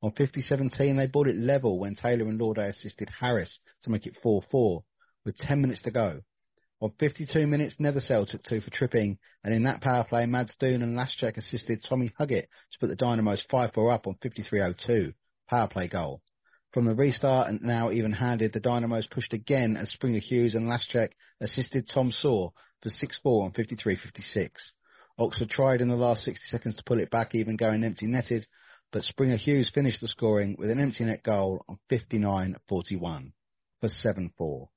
On 0.00 0.10
50-17, 0.12 0.96
they 0.96 1.06
brought 1.06 1.28
it 1.28 1.36
level 1.36 1.78
when 1.78 1.94
Taylor 1.94 2.26
and 2.26 2.40
Lauday 2.40 2.70
assisted 2.70 3.10
Harris 3.20 3.58
to 3.82 3.90
make 3.90 4.06
it 4.06 4.16
4-4, 4.24 4.82
with 5.26 5.36
10 5.36 5.60
minutes 5.60 5.82
to 5.82 5.90
go. 5.90 6.22
On 6.80 6.92
52 7.00 7.44
minutes, 7.48 7.74
Nethercell 7.80 8.28
took 8.28 8.44
two 8.44 8.60
for 8.60 8.70
tripping, 8.70 9.18
and 9.42 9.52
in 9.52 9.64
that 9.64 9.80
power 9.80 10.04
play, 10.04 10.26
Mads 10.26 10.54
Doon 10.60 10.82
and 10.82 10.96
Laschek 10.96 11.36
assisted 11.36 11.82
Tommy 11.82 12.12
Huggett 12.20 12.46
to 12.70 12.78
put 12.78 12.86
the 12.86 12.94
Dynamos 12.94 13.42
5-4 13.50 13.92
up 13.92 14.06
on 14.06 14.14
53.02, 14.22 15.12
power 15.48 15.66
play 15.66 15.88
goal. 15.88 16.22
From 16.72 16.84
the 16.84 16.94
restart 16.94 17.48
and 17.48 17.62
now 17.62 17.90
even-handed, 17.90 18.52
the 18.52 18.60
Dynamos 18.60 19.08
pushed 19.08 19.32
again 19.32 19.76
as 19.76 19.90
Springer 19.90 20.20
Hughes 20.20 20.54
and 20.54 20.68
Laschek 20.68 21.10
assisted 21.40 21.88
Tom 21.92 22.12
Saw 22.12 22.50
for 22.80 22.90
6-4 22.90 23.44
on 23.46 23.50
53.56. 23.50 24.50
Oxford 25.18 25.50
tried 25.50 25.80
in 25.80 25.88
the 25.88 25.96
last 25.96 26.22
60 26.22 26.40
seconds 26.48 26.76
to 26.76 26.84
pull 26.84 27.00
it 27.00 27.10
back, 27.10 27.34
even 27.34 27.56
going 27.56 27.82
empty-netted, 27.82 28.46
but 28.92 29.02
Springer 29.02 29.36
Hughes 29.36 29.68
finished 29.74 30.00
the 30.00 30.06
scoring 30.06 30.54
with 30.56 30.70
an 30.70 30.78
empty 30.78 31.04
net 31.04 31.24
goal 31.24 31.64
on 31.68 31.78
59-41 31.90 33.32
for 33.80 33.88
7-4. 33.88 34.68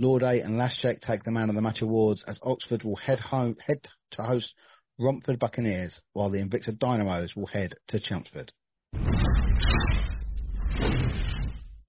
Lauday 0.00 0.44
and 0.44 0.58
Laschek 0.58 1.00
take 1.02 1.22
the 1.22 1.30
Man 1.30 1.48
of 1.48 1.54
the 1.54 1.62
Match 1.62 1.80
awards 1.80 2.24
as 2.26 2.36
Oxford 2.42 2.82
will 2.82 2.96
head 2.96 3.20
home 3.20 3.56
head 3.64 3.78
to 4.12 4.22
host 4.22 4.52
Romford 4.98 5.38
Buccaneers, 5.38 6.00
while 6.14 6.30
the 6.30 6.38
Invicta 6.38 6.76
Dynamos 6.76 7.36
will 7.36 7.46
head 7.46 7.74
to 7.88 8.00
Chelmsford. 8.00 8.50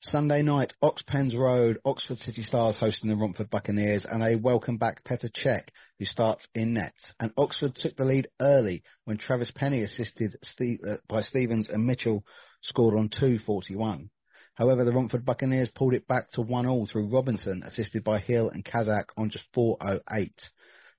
Sunday 0.02 0.44
night, 0.44 0.72
Oxpens 0.84 1.36
Road, 1.36 1.80
Oxford 1.84 2.20
City 2.20 2.44
Stars 2.44 2.78
hosting 2.80 3.10
the 3.10 3.16
Romford 3.16 3.50
Buccaneers, 3.50 4.06
and 4.08 4.22
they 4.22 4.36
welcome 4.36 4.78
back 4.78 5.04
Petr 5.04 5.32
Cech, 5.44 5.70
who 5.98 6.06
starts 6.06 6.48
in 6.54 6.74
nets. 6.74 7.12
And 7.20 7.32
Oxford 7.38 7.74
took 7.76 7.98
the 7.98 8.06
lead 8.06 8.28
early 8.40 8.84
when 9.06 9.18
Travis 9.18 9.52
Penny, 9.56 9.82
assisted 9.82 10.36
Steve, 10.44 10.80
uh, 10.88 10.98
by 11.10 11.22
Stevens 11.22 11.70
and 11.70 11.88
Mitchell, 11.88 12.24
scored 12.62 12.96
on 12.96 13.10
2.41. 13.10 14.10
However, 14.56 14.86
the 14.86 14.94
Romford 14.94 15.26
Buccaneers 15.26 15.70
pulled 15.76 15.94
it 15.94 16.08
back 16.08 16.32
to 16.32 16.42
1 16.42 16.66
all 16.66 16.88
through 16.88 17.10
Robinson, 17.10 17.62
assisted 17.64 18.04
by 18.04 18.20
Hill 18.20 18.50
and 18.50 18.64
Kazak 18.64 19.06
on 19.18 19.30
just 19.30 19.46
4.08. 19.54 20.32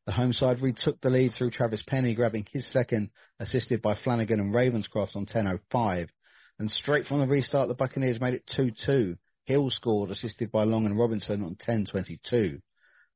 The 0.04 0.12
home 0.12 0.32
side 0.32 0.60
retook 0.60 1.00
the 1.00 1.10
lead 1.10 1.32
through 1.32 1.50
Travis 1.50 1.82
Penny, 1.86 2.14
grabbing 2.14 2.46
his 2.52 2.66
second, 2.70 3.10
assisted 3.40 3.82
by 3.82 3.96
Flanagan 3.96 4.40
and 4.40 4.54
Ravenscroft 4.54 5.16
on 5.16 5.26
10.05. 5.26 6.08
And 6.58 6.70
straight 6.70 7.06
from 7.06 7.20
the 7.20 7.26
restart, 7.26 7.68
the 7.68 7.74
Buccaneers 7.74 8.20
made 8.20 8.34
it 8.34 8.50
2-2. 8.56 9.16
Hill 9.44 9.70
scored, 9.70 10.10
assisted 10.10 10.52
by 10.52 10.64
Long 10.64 10.86
and 10.86 10.98
Robinson 10.98 11.42
on 11.42 11.56
10-22. 11.66 12.60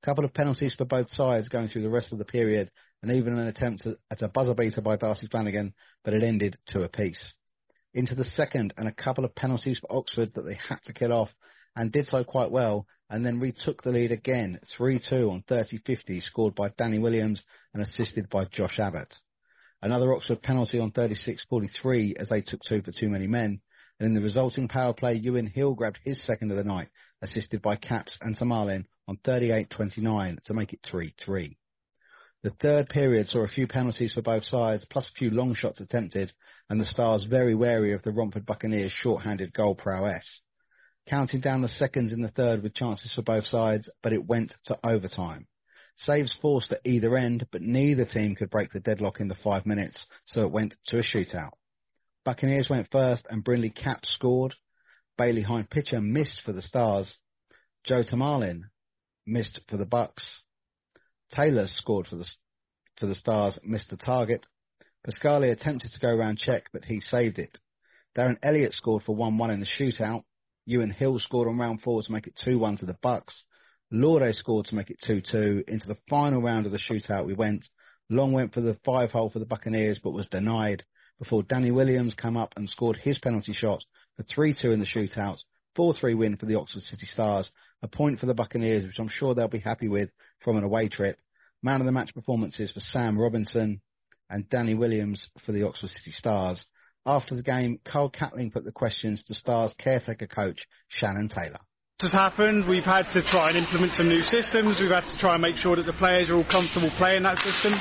Couple 0.03 0.25
of 0.25 0.33
penalties 0.33 0.75
for 0.75 0.87
both 0.87 1.11
sides 1.11 1.51
going 1.51 1.69
through 1.69 1.83
the 1.83 1.91
rest 1.91 2.13
of 2.13 2.19
the 2.19 2.25
period, 2.25 2.71
and 3.03 3.13
even 3.13 3.39
an 3.39 3.47
attempt 3.47 3.87
at 4.11 4.23
a 4.23 4.29
buzzer 4.29 4.55
beater 4.55 4.81
by 4.81 4.97
Darcy 4.97 5.27
Flanagan, 5.27 5.75
but 6.03 6.15
it 6.15 6.23
ended 6.23 6.57
two 6.73 6.83
apiece. 6.83 7.35
Into 7.93 8.15
the 8.15 8.25
second, 8.25 8.73
and 8.77 8.87
a 8.87 8.93
couple 8.93 9.25
of 9.25 9.35
penalties 9.35 9.81
for 9.81 9.93
Oxford 9.99 10.33
that 10.35 10.43
they 10.43 10.55
had 10.69 10.79
to 10.85 10.93
kill 10.93 11.13
off, 11.13 11.31
and 11.75 11.91
did 11.91 12.07
so 12.07 12.23
quite 12.23 12.51
well, 12.51 12.87
and 13.09 13.27
then 13.27 13.41
retook 13.41 13.83
the 13.83 13.91
lead 13.91 14.13
again, 14.13 14.61
3-2 14.79 15.31
on 15.31 15.43
30-50, 15.51 16.23
scored 16.23 16.55
by 16.55 16.69
Danny 16.79 17.01
Williams 17.01 17.43
and 17.75 17.83
assisted 17.83 18.29
by 18.31 18.45
Josh 18.45 18.79
Abbott. 18.79 19.13
Another 19.83 20.15
Oxford 20.15 20.43
penalty 20.43 20.79
on 20.79 20.93
36-43 20.93 22.17
as 22.17 22.29
they 22.29 22.43
took 22.43 22.61
two 22.63 22.83
for 22.83 22.93
too 22.93 23.09
many 23.09 23.27
men. 23.27 23.61
And 23.99 24.07
in 24.07 24.15
the 24.15 24.21
resulting 24.21 24.69
power 24.69 24.93
play, 24.93 25.15
Ewan 25.15 25.47
Hill 25.47 25.75
grabbed 25.75 25.99
his 26.05 26.23
second 26.25 26.51
of 26.51 26.57
the 26.57 26.65
night, 26.65 26.89
assisted 27.23 27.61
by 27.61 27.77
Caps 27.77 28.17
and 28.21 28.37
Tamalin 28.37 28.85
on 29.09 29.19
38-29 29.27 30.43
to 30.45 30.55
make 30.55 30.73
it 30.73 30.81
3-3. 30.93 31.57
The 32.43 32.51
third 32.51 32.89
period 32.89 33.29
saw 33.29 33.41
a 33.41 33.49
few 33.49 33.67
penalties 33.67 34.15
for 34.15 34.23
both 34.23 34.45
sides, 34.45 34.87
plus 34.87 35.07
a 35.07 35.19
few 35.19 35.31
long 35.31 35.55
shots 35.55 35.79
attempted, 35.79 36.33
and 36.71 36.81
the 36.81 36.87
Stars 36.87 37.25
very 37.25 37.55
wary 37.55 37.93
of 37.93 38.03
the 38.03 38.13
Romford 38.13 38.47
Buccaneers' 38.47 38.93
short-handed 38.93 39.53
goal 39.53 39.75
prowess. 39.75 40.41
Counting 41.07 41.41
down 41.41 41.61
the 41.61 41.69
seconds 41.69 42.13
in 42.13 42.23
the 42.23 42.31
third 42.31 42.63
with 42.63 42.75
chances 42.75 43.13
for 43.13 43.21
both 43.21 43.47
sides, 43.47 43.91
but 44.03 44.15
it 44.15 44.27
went 44.27 44.55
to 44.65 44.79
overtime. 44.83 45.49
Saves 45.97 46.33
forced 46.41 46.73
at 46.73 46.81
either 46.87 47.15
end, 47.15 47.47
but 47.53 47.61
neither 47.61 48.07
team 48.07 48.35
could 48.35 48.49
break 48.49 48.73
the 48.73 48.81
deadlock 48.81 49.21
in 49.21 49.29
the 49.29 49.35
five 49.35 49.67
minutes, 49.67 50.07
so 50.25 50.41
it 50.41 50.51
went 50.51 50.75
to 50.87 50.99
a 50.99 51.03
shootout. 51.03 51.53
Buccaneers 52.25 52.71
went 52.71 52.91
first, 52.91 53.27
and 53.29 53.45
Brindley 53.45 53.69
Cap 53.69 54.07
scored. 54.07 54.55
Bailey 55.19 55.43
Hind 55.43 55.69
pitcher 55.69 56.01
missed 56.01 56.41
for 56.43 56.53
the 56.53 56.63
Stars. 56.63 57.19
Joe 57.85 58.03
Tamalin 58.03 58.63
missed 59.27 59.61
for 59.69 59.77
the 59.77 59.85
Bucks. 59.85 60.43
Taylor 61.35 61.67
scored 61.69 62.07
for 62.07 62.17
the 62.17 62.27
for 62.99 63.07
the 63.07 63.15
Stars, 63.15 63.59
missed 63.65 63.91
the 63.91 63.97
target. 63.97 64.45
Pascali 65.07 65.51
attempted 65.51 65.91
to 65.93 66.01
go 66.01 66.15
round 66.15 66.39
Cech, 66.39 66.63
but 66.73 66.85
he 66.85 67.01
saved 67.01 67.39
it. 67.39 67.57
Darren 68.17 68.37
Elliott 68.43 68.75
scored 68.75 69.03
for 69.05 69.17
1-1 69.17 69.55
in 69.55 69.61
the 69.61 69.67
shootout. 69.67 70.25
Ewan 70.67 70.91
Hill 70.91 71.19
scored 71.19 71.49
on 71.49 71.59
round 71.59 71.81
four 71.81 72.03
to 72.03 72.13
make 72.13 72.27
it 72.27 72.39
2-1 72.45 72.81
to 72.81 72.87
the 72.87 72.99
Bucks. 73.01 73.45
Lauday 73.93 74.35
scored 74.35 74.67
to 74.67 74.75
make 74.75 74.91
it 74.91 74.99
2-2. 75.09 75.67
Into 75.69 75.87
the 75.89 75.97
final 76.09 76.43
round 76.43 76.67
of 76.67 76.73
the 76.73 76.79
shootout 76.79 77.27
we 77.27 77.33
went. 77.33 77.65
Long 78.11 78.33
went 78.33 78.53
for 78.53 78.61
the 78.61 78.79
five 78.85 79.11
hole 79.11 79.31
for 79.31 79.39
the 79.39 79.47
Buccaneers, 79.47 80.01
but 80.03 80.11
was 80.11 80.27
denied 80.29 80.85
before 81.19 81.43
Danny 81.45 81.71
Williams 81.71 82.15
came 82.15 82.37
up 82.37 82.53
and 82.57 82.69
scored 82.69 82.97
his 82.97 83.19
penalty 83.19 83.53
shot 83.53 83.85
for 84.17 84.25
3-2 84.25 84.65
in 84.67 84.81
the 84.81 84.87
shootout. 84.87 85.39
4-3 85.79 86.17
win 86.17 86.37
for 86.37 86.47
the 86.47 86.57
Oxford 86.57 86.83
City 86.83 87.07
Stars. 87.07 87.51
A 87.83 87.89
point 87.89 88.19
for 88.19 88.27
the 88.27 88.35
Buccaneers, 88.35 88.85
which 88.85 88.99
I'm 88.99 89.09
sure 89.09 89.35
they'll 89.35 89.49
be 89.49 89.59
happy 89.59 89.89
with 89.89 90.11
from 90.45 90.57
an 90.57 90.65
away 90.65 90.89
trip. 90.89 91.19
Man 91.63 91.81
of 91.81 91.87
the 91.87 91.93
match 91.93 92.15
performances 92.15 92.71
for 92.73 92.81
Sam 92.81 93.19
Robinson 93.19 93.81
and 94.29 94.49
Danny 94.49 94.75
Williams 94.75 95.29
for 95.45 95.53
the 95.53 95.67
Oxford 95.67 95.91
City 95.91 96.13
Stars. 96.13 96.65
After 97.07 97.35
the 97.35 97.43
game, 97.43 97.81
Carl 97.85 98.11
Catling 98.11 98.53
put 98.53 98.65
the 98.65 98.73
questions 98.73 99.25
to 99.25 99.35
Stars 99.35 99.75
caretaker 99.79 100.27
coach 100.27 100.61
Shannon 100.89 101.29
Taylor 101.29 101.61
has 102.03 102.13
happened. 102.13 102.67
We've 102.67 102.85
had 102.85 103.05
to 103.13 103.21
try 103.31 103.53
and 103.53 103.59
implement 103.59 103.93
some 103.93 104.09
new 104.09 104.23
systems. 104.33 104.81
We've 104.81 104.91
had 104.91 105.05
to 105.05 105.19
try 105.21 105.35
and 105.35 105.43
make 105.43 105.57
sure 105.57 105.77
that 105.77 105.85
the 105.85 105.97
players 106.01 106.31
are 106.31 106.37
all 106.37 106.49
comfortable 106.49 106.91
playing 106.97 107.25
that 107.25 107.37
system. 107.45 107.77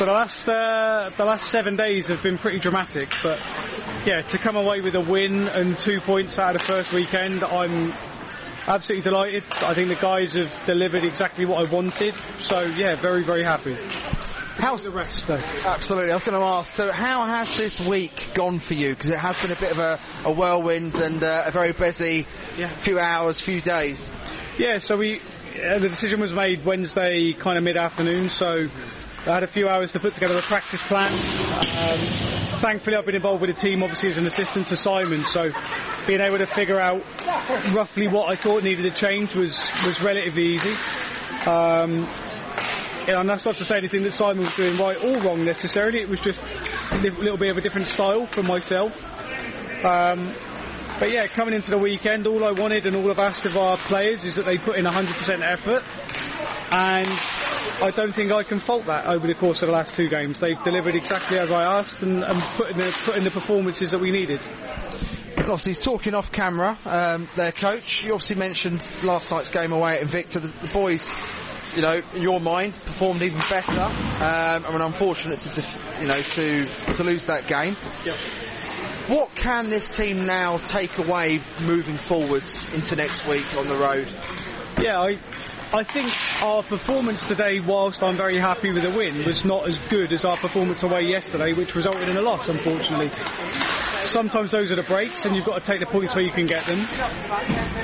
So 0.00 0.06
the 0.06 0.16
last 0.16 0.40
uh, 0.48 1.12
the 1.18 1.28
last 1.28 1.50
seven 1.52 1.76
days 1.76 2.08
have 2.08 2.22
been 2.22 2.38
pretty 2.38 2.58
dramatic. 2.60 3.08
But 3.22 3.36
yeah, 4.08 4.24
to 4.32 4.36
come 4.40 4.56
away 4.56 4.80
with 4.80 4.94
a 4.94 5.04
win 5.04 5.44
and 5.48 5.76
two 5.84 6.00
points 6.06 6.38
out 6.38 6.56
of 6.56 6.62
the 6.62 6.68
first 6.68 6.88
weekend, 6.94 7.44
I'm 7.44 7.92
absolutely 8.68 9.02
delighted. 9.02 9.42
I 9.50 9.74
think 9.74 9.88
the 9.88 10.00
guys 10.00 10.32
have 10.34 10.66
delivered 10.66 11.04
exactly 11.04 11.44
what 11.44 11.66
I 11.66 11.72
wanted. 11.72 12.14
So 12.48 12.60
yeah, 12.60 13.00
very 13.00 13.24
very 13.24 13.42
happy. 13.42 13.76
How's 14.58 14.82
the 14.82 14.90
rest, 14.90 15.22
though? 15.28 15.36
Absolutely. 15.36 16.10
I 16.10 16.16
was 16.16 16.24
going 16.24 16.34
to 16.34 16.44
ask. 16.44 16.68
So, 16.76 16.90
how 16.90 17.24
has 17.24 17.46
this 17.56 17.80
week 17.88 18.10
gone 18.36 18.60
for 18.66 18.74
you? 18.74 18.92
Because 18.92 19.10
it 19.10 19.18
has 19.18 19.36
been 19.40 19.52
a 19.52 19.60
bit 19.60 19.70
of 19.70 19.78
a, 19.78 20.00
a 20.24 20.34
whirlwind 20.34 20.96
and 20.96 21.22
uh, 21.22 21.44
a 21.46 21.52
very 21.52 21.72
busy 21.72 22.26
yeah. 22.58 22.82
few 22.84 22.98
hours, 22.98 23.40
few 23.46 23.62
days. 23.62 23.96
Yeah, 24.58 24.80
so 24.82 24.98
we 24.98 25.20
uh, 25.20 25.78
the 25.78 25.88
decision 25.88 26.20
was 26.20 26.32
made 26.32 26.66
Wednesday, 26.66 27.34
kind 27.40 27.56
of 27.56 27.62
mid-afternoon. 27.62 28.30
So 28.36 28.66
I 29.30 29.34
had 29.34 29.44
a 29.44 29.52
few 29.52 29.68
hours 29.68 29.92
to 29.92 30.00
put 30.00 30.14
together 30.14 30.36
a 30.36 30.46
practice 30.48 30.80
plan. 30.88 31.14
Um, 31.14 32.37
thankfully, 32.62 32.96
I've 32.96 33.06
been 33.06 33.14
involved 33.14 33.42
with 33.42 33.54
the 33.54 33.60
team, 33.60 33.82
obviously 33.82 34.10
as 34.10 34.18
an 34.18 34.26
assistant 34.26 34.68
to 34.68 34.76
Simon. 34.76 35.24
So 35.32 35.50
being 36.06 36.20
able 36.20 36.38
to 36.38 36.46
figure 36.54 36.80
out 36.80 37.00
roughly 37.74 38.08
what 38.08 38.30
I 38.30 38.40
thought 38.42 38.62
needed 38.62 38.82
to 38.82 38.94
change 39.00 39.30
was 39.34 39.50
was 39.84 39.96
relatively 40.02 40.56
easy. 40.56 40.74
Um, 41.46 42.06
and 43.08 43.28
that's 43.28 43.44
not 43.44 43.56
to 43.56 43.64
say 43.64 43.78
anything 43.78 44.02
that 44.04 44.12
Simon 44.18 44.44
was 44.44 44.52
doing 44.56 44.76
right 44.76 44.96
or 45.00 45.24
wrong 45.24 45.44
necessarily. 45.44 46.00
It 46.00 46.08
was 46.08 46.20
just 46.20 46.38
a 46.38 46.98
little 47.00 47.38
bit 47.38 47.50
of 47.50 47.56
a 47.56 47.64
different 47.64 47.88
style 47.96 48.28
from 48.34 48.46
myself. 48.46 48.92
Um, 49.84 50.34
but 51.00 51.14
yeah, 51.14 51.30
coming 51.34 51.54
into 51.54 51.70
the 51.70 51.78
weekend, 51.78 52.26
all 52.26 52.44
I 52.44 52.52
wanted 52.52 52.84
and 52.84 52.96
all 52.96 53.10
I've 53.10 53.22
asked 53.22 53.46
of 53.46 53.56
our 53.56 53.78
players 53.88 54.24
is 54.24 54.34
that 54.36 54.44
they 54.44 54.58
put 54.58 54.76
in 54.76 54.84
100% 54.84 55.08
effort. 55.40 55.82
And 56.74 57.08
I 57.82 57.90
don't 57.94 58.12
think 58.12 58.32
I 58.32 58.42
can 58.42 58.60
fault 58.66 58.86
that 58.86 59.06
over 59.06 59.26
the 59.26 59.34
course 59.34 59.62
of 59.62 59.68
the 59.68 59.72
last 59.72 59.92
two 59.96 60.08
games. 60.08 60.36
They've 60.40 60.58
delivered 60.64 60.94
exactly 60.94 61.38
as 61.38 61.50
I 61.50 61.62
asked 61.62 62.02
and, 62.02 62.24
and 62.24 62.38
put, 62.56 62.70
in 62.70 62.78
the, 62.78 62.90
put 63.06 63.16
in 63.16 63.24
the 63.24 63.30
performances 63.30 63.90
that 63.90 64.00
we 64.00 64.10
needed. 64.10 64.40
Obviously, 65.38 65.74
he's 65.74 65.84
talking 65.84 66.14
off 66.14 66.26
camera, 66.34 66.76
um, 66.84 67.28
their 67.36 67.52
coach. 67.52 67.86
You 68.04 68.12
obviously 68.12 68.36
mentioned 68.36 68.80
last 69.02 69.30
night's 69.30 69.50
game 69.50 69.72
away 69.72 70.00
at 70.00 70.06
Invicta. 70.06 70.42
The, 70.42 70.52
the 70.66 70.72
boys, 70.74 71.00
you 71.74 71.80
know, 71.80 72.02
in 72.14 72.22
your 72.22 72.40
mind, 72.40 72.74
performed 72.84 73.22
even 73.22 73.40
better. 73.48 73.80
Um, 73.80 74.66
I 74.66 74.68
mean, 74.72 74.82
unfortunate 74.82 75.38
to, 75.38 75.50
def- 75.54 76.02
you 76.02 76.08
know, 76.08 76.20
to 76.20 76.96
to 76.98 77.02
lose 77.02 77.22
that 77.28 77.48
game. 77.48 77.76
Yep. 78.04 78.16
What 79.08 79.30
can 79.40 79.70
this 79.70 79.88
team 79.96 80.26
now 80.26 80.60
take 80.70 80.90
away 80.98 81.40
moving 81.62 81.98
forwards 82.08 82.50
into 82.74 82.94
next 82.96 83.24
week 83.24 83.46
on 83.56 83.68
the 83.68 83.78
road? 83.78 84.04
Yeah, 84.84 85.00
I, 85.00 85.16
I 85.68 85.84
think 85.84 86.08
our 86.40 86.62
performance 86.64 87.20
today, 87.28 87.60
whilst 87.60 88.00
I'm 88.00 88.16
very 88.16 88.40
happy 88.40 88.72
with 88.72 88.88
the 88.88 88.94
win, 88.96 89.20
was 89.28 89.36
not 89.44 89.68
as 89.68 89.76
good 89.92 90.16
as 90.16 90.24
our 90.24 90.40
performance 90.40 90.80
away 90.80 91.04
yesterday, 91.04 91.52
which 91.52 91.76
resulted 91.76 92.08
in 92.08 92.16
a 92.16 92.24
loss, 92.24 92.40
unfortunately. 92.48 93.12
Sometimes 94.16 94.48
those 94.48 94.72
are 94.72 94.80
the 94.80 94.88
breaks, 94.88 95.20
and 95.28 95.36
you've 95.36 95.44
got 95.44 95.60
to 95.60 95.66
take 95.68 95.84
the 95.84 95.92
points 95.92 96.16
where 96.16 96.24
you 96.24 96.32
can 96.32 96.48
get 96.48 96.64
them. 96.64 96.88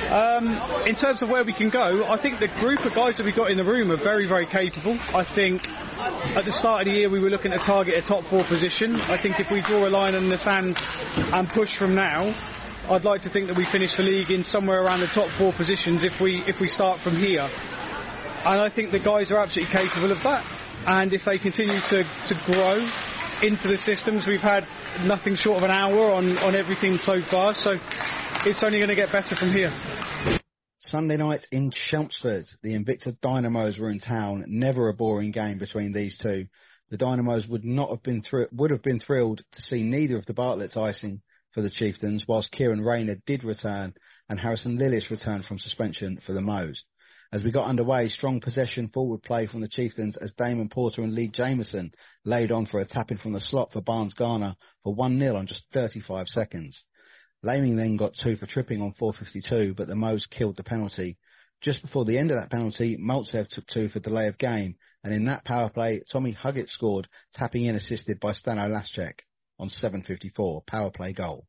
Um, 0.09 0.49
in 0.89 0.97
terms 0.97 1.21
of 1.21 1.29
where 1.29 1.45
we 1.45 1.53
can 1.53 1.69
go, 1.69 2.09
I 2.09 2.17
think 2.25 2.41
the 2.41 2.49
group 2.57 2.81
of 2.89 2.97
guys 2.97 3.21
that 3.21 3.25
we've 3.29 3.37
got 3.37 3.53
in 3.53 3.61
the 3.61 3.69
room 3.69 3.93
are 3.93 4.01
very, 4.01 4.25
very 4.25 4.49
capable. 4.49 4.97
I 5.13 5.29
think 5.37 5.61
at 6.41 6.49
the 6.49 6.57
start 6.65 6.83
of 6.83 6.85
the 6.89 6.97
year 6.97 7.13
we 7.13 7.21
were 7.21 7.29
looking 7.29 7.53
to 7.53 7.61
target 7.69 8.01
a 8.01 8.09
top 8.09 8.25
four 8.33 8.49
position. 8.49 8.97
I 8.97 9.21
think 9.21 9.37
if 9.37 9.53
we 9.53 9.61
draw 9.61 9.85
a 9.85 9.93
line 9.93 10.17
in 10.17 10.33
the 10.33 10.41
sand 10.41 10.73
and 11.37 11.53
push 11.53 11.69
from 11.77 11.95
now, 11.95 12.33
I'd 12.89 13.05
like 13.05 13.23
to 13.23 13.31
think 13.31 13.49
that 13.49 13.57
we 13.57 13.67
finish 13.73 13.97
the 13.97 14.05
league 14.05 14.31
in 14.31 14.45
somewhere 14.45 14.85
around 14.85 15.01
the 15.01 15.13
top 15.15 15.29
four 15.37 15.53
positions 15.57 16.05
if 16.05 16.21
we 16.21 16.45
if 16.45 16.61
we 16.61 16.69
start 16.69 17.01
from 17.05 17.17
here. 17.17 17.49
And 18.45 18.61
I 18.61 18.69
think 18.69 18.93
the 18.93 18.99
guys 18.99 19.31
are 19.31 19.39
absolutely 19.39 19.73
capable 19.73 20.13
of 20.13 20.23
that. 20.23 20.45
And 20.87 21.15
if 21.15 21.23
they 21.25 21.39
continue 21.39 21.81
to, 21.81 22.03
to 22.05 22.35
grow 22.45 22.77
into 23.41 23.69
the 23.69 23.79
systems, 23.87 24.25
we've 24.27 24.39
had 24.39 24.65
nothing 25.07 25.37
short 25.43 25.59
of 25.59 25.63
an 25.63 25.71
hour 25.71 26.13
on, 26.13 26.37
on 26.39 26.55
everything 26.55 26.99
so 27.07 27.21
far, 27.31 27.55
so 27.65 27.79
it's 28.45 28.63
only 28.63 28.79
going 28.79 28.91
to 28.91 28.95
get 28.95 29.11
better 29.11 29.35
from 29.37 29.51
here. 29.51 29.73
Sunday 30.79 31.17
night 31.17 31.41
in 31.53 31.73
Chelmsford, 31.91 32.45
the 32.63 32.75
Invicta 32.75 33.17
Dynamos 33.23 33.79
were 33.79 33.91
in 33.91 34.01
town. 34.01 34.45
Never 34.47 34.91
a 34.91 34.93
boring 34.93 35.31
game 35.31 35.59
between 35.59 35.95
these 35.95 36.19
two. 36.23 36.47
The 36.91 36.99
Dynamos 36.99 37.47
would 37.49 37.65
not 37.65 37.89
have 37.89 38.03
been 38.03 38.21
thr- 38.21 38.53
would 38.53 38.71
have 38.71 38.83
been 38.83 39.01
thrilled 39.01 39.39
to 39.39 39.63
see 39.63 39.83
neither 39.83 40.19
of 40.19 40.27
the 40.27 40.35
Bartlett's 40.35 40.77
icing 40.77 41.23
for 41.53 41.63
the 41.63 41.71
Chieftains, 41.71 42.25
whilst 42.29 42.53
Kieran 42.53 42.83
Rayner 42.83 43.17
did 43.27 43.43
return 43.43 43.95
and 44.29 44.39
Harrison 44.39 44.79
Lillis 44.79 45.11
returned 45.11 45.47
from 45.47 45.59
suspension 45.59 46.21
for 46.27 46.35
the 46.35 46.43
Moes. 46.43 46.85
As 47.35 47.43
we 47.43 47.51
got 47.51 47.67
underway, 47.67 48.09
strong 48.09 48.41
possession 48.41 48.91
forward 48.91 49.25
play 49.25 49.49
from 49.49 49.61
the 49.61 49.67
Chieftains 49.67 50.17
as 50.19 50.33
Damon 50.39 50.69
Porter 50.69 51.03
and 51.03 51.13
Lee 51.13 51.27
Jameson 51.27 51.93
laid 52.25 52.53
on 52.53 52.65
for 52.65 52.79
a 52.79 52.85
tapping 52.85 53.19
from 53.19 53.33
the 53.33 53.41
slot 53.41 53.73
for 53.73 53.81
Barnes 53.81 54.15
Garner 54.15 54.55
for 54.85 54.95
1-0 54.95 55.35
on 55.35 55.49
just 55.49 55.65
35 55.73 56.29
seconds. 56.29 56.85
Laming 57.43 57.75
then 57.75 57.97
got 57.97 58.15
two 58.23 58.37
for 58.37 58.47
tripping 58.47 58.81
on 58.81 58.95
4.52, 59.01 59.75
but 59.75 59.89
the 59.89 59.97
Moes 59.97 60.29
killed 60.31 60.57
the 60.57 60.63
penalty. 60.63 61.19
Just 61.61 61.83
before 61.83 62.05
the 62.05 62.19
end 62.19 62.31
of 62.31 62.39
that 62.39 62.53
penalty, 62.53 62.97
Maltsev 62.97 63.49
took 63.49 63.67
two 63.67 63.89
for 63.89 63.99
delay 63.99 64.29
of 64.29 64.39
game, 64.39 64.77
and 65.03 65.13
in 65.13 65.25
that 65.25 65.45
power 65.45 65.71
play, 65.71 66.03
Tommy 66.13 66.35
Huggett 66.41 66.69
scored, 66.69 67.09
tapping 67.35 67.65
in 67.65 67.75
assisted 67.75 68.21
by 68.21 68.31
Stano 68.31 68.71
Laschek 68.71 69.19
on 69.59 69.71
7.54, 69.83 70.65
power 70.67 70.93
play 70.93 71.13
goal. 71.13 71.49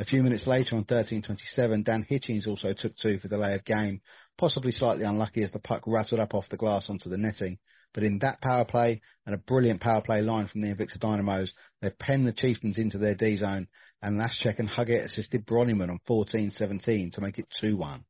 A 0.00 0.04
few 0.06 0.22
minutes 0.22 0.46
later 0.46 0.76
on 0.76 0.86
13.27, 0.86 1.84
Dan 1.84 2.06
Hitchings 2.10 2.46
also 2.46 2.72
took 2.72 2.96
two 2.96 3.18
for 3.18 3.28
delay 3.28 3.54
of 3.54 3.66
game, 3.66 4.00
possibly 4.40 4.72
slightly 4.72 5.04
unlucky 5.04 5.42
as 5.42 5.52
the 5.52 5.58
puck 5.58 5.82
rattled 5.86 6.18
up 6.18 6.32
off 6.32 6.48
the 6.48 6.56
glass 6.56 6.88
onto 6.88 7.10
the 7.10 7.18
netting. 7.18 7.58
But 7.92 8.04
in 8.04 8.20
that 8.20 8.40
power 8.40 8.64
play 8.64 9.02
and 9.26 9.34
a 9.34 9.38
brilliant 9.38 9.82
power 9.82 10.00
play 10.00 10.22
line 10.22 10.48
from 10.48 10.62
the 10.62 10.68
Invicta 10.68 10.98
Dynamos, 10.98 11.52
they 11.82 11.90
penned 11.90 12.26
the 12.26 12.32
Chieftains 12.32 12.78
into 12.78 12.96
their 12.96 13.14
D 13.14 13.36
zone, 13.36 13.68
and 14.00 14.18
Laschek 14.18 14.58
and 14.58 14.68
Huggett 14.68 15.04
assisted 15.04 15.44
Bronyman 15.44 15.90
on 15.90 16.00
14-17 16.08 17.12
to 17.12 17.20
make 17.20 17.38
it 17.38 17.48
2-1 17.62 18.02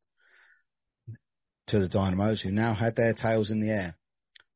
to 1.67 1.81
the 1.81 1.89
Dynamos, 1.89 2.41
who 2.43 2.53
now 2.53 2.75
had 2.75 2.95
their 2.95 3.13
tails 3.13 3.51
in 3.51 3.61
the 3.61 3.73
air. 3.73 3.97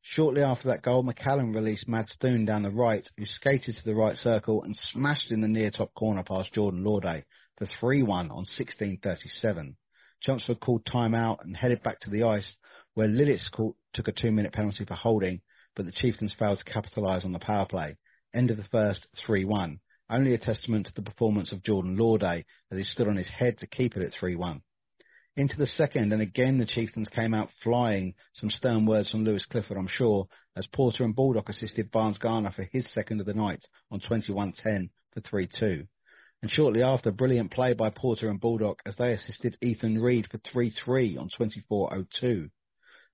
Shortly 0.03 0.43
after 0.43 0.69
that 0.69 0.83
goal, 0.83 1.03
McCallum 1.03 1.57
released 1.57 1.89
Mads 1.89 2.17
Doon 2.21 2.45
down 2.45 2.63
the 2.63 2.71
right, 2.71 3.09
who 3.17 3.25
skated 3.27 3.75
to 3.75 3.85
the 3.85 3.97
right 3.97 4.17
circle 4.17 4.63
and 4.63 4.77
smashed 4.77 5.33
in 5.33 5.41
the 5.41 5.49
near 5.49 5.73
top 5.73 5.93
corner 5.95 6.23
past 6.23 6.53
Jordan 6.53 6.85
Lauday 6.85 7.25
for 7.59 7.67
3-1 7.83 8.31
on 8.31 8.45
16.37. 8.57 9.75
Chelmsford 10.25 10.61
called 10.61 10.87
time 10.87 11.15
out 11.15 11.45
and 11.45 11.57
headed 11.57 11.83
back 11.83 12.01
to 12.01 12.11
the 12.11 12.23
ice, 12.23 12.57
where 12.95 13.09
Lillis 13.09 13.51
took 13.93 14.09
a 14.09 14.13
two-minute 14.13 14.53
penalty 14.53 14.85
for 14.85 14.95
holding, 14.95 15.43
but 15.77 15.85
the 15.85 15.93
Chieftains 15.93 16.35
failed 16.39 16.59
to 16.59 16.65
capitalise 16.65 17.25
on 17.25 17.33
the 17.33 17.39
power 17.39 17.67
play. 17.67 17.97
End 18.33 18.51
of 18.51 18.57
the 18.57 18.65
first, 18.65 19.07
3-1. 19.29 19.79
Only 20.11 20.35
a 20.35 20.39
testament 20.39 20.87
to 20.87 20.95
the 20.95 21.03
performance 21.03 21.53
of 21.53 21.63
Jordan 21.63 21.97
Lauday 21.97 22.45
as 22.71 22.79
he 22.79 22.85
stood 22.85 23.09
on 23.09 23.17
his 23.17 23.29
head 23.29 23.59
to 23.59 23.67
keep 23.67 23.97
it 23.97 24.03
at 24.03 24.13
3-1. 24.21 24.63
Into 25.37 25.57
the 25.57 25.67
second, 25.67 26.13
and 26.13 26.23
again 26.23 26.59
the 26.59 26.67
Chieftains 26.67 27.09
came 27.09 27.35
out 27.35 27.51
flying. 27.63 28.15
Some 28.35 28.51
stern 28.51 28.87
words 28.87 29.11
from 29.11 29.25
Lewis 29.25 29.45
Clifford, 29.47 29.77
I'm 29.77 29.89
sure, 29.89 30.29
as 30.57 30.67
Porter 30.69 31.05
and 31.05 31.15
Baldock 31.15 31.49
assisted 31.49 31.91
Barnes 31.91 32.19
Garner 32.19 32.53
for 32.53 32.63
his 32.65 32.87
second 32.93 33.21
of 33.21 33.27
the 33.27 33.35
night 33.35 33.67
on 33.91 34.01
21-10 34.01 34.91
for 35.13 35.21
3-2. 35.21 35.87
And 36.45 36.51
shortly 36.51 36.83
after, 36.83 37.11
brilliant 37.11 37.53
play 37.53 37.73
by 37.73 37.89
Porter 37.89 38.29
and 38.29 38.39
Baldock 38.39 38.83
as 38.85 38.95
they 38.97 39.15
assisted 39.15 39.57
Ethan 39.63 39.99
Reed 39.99 40.27
for 40.31 40.37
3-3 40.37 41.19
on 41.19 41.31
24-02. 41.41 42.51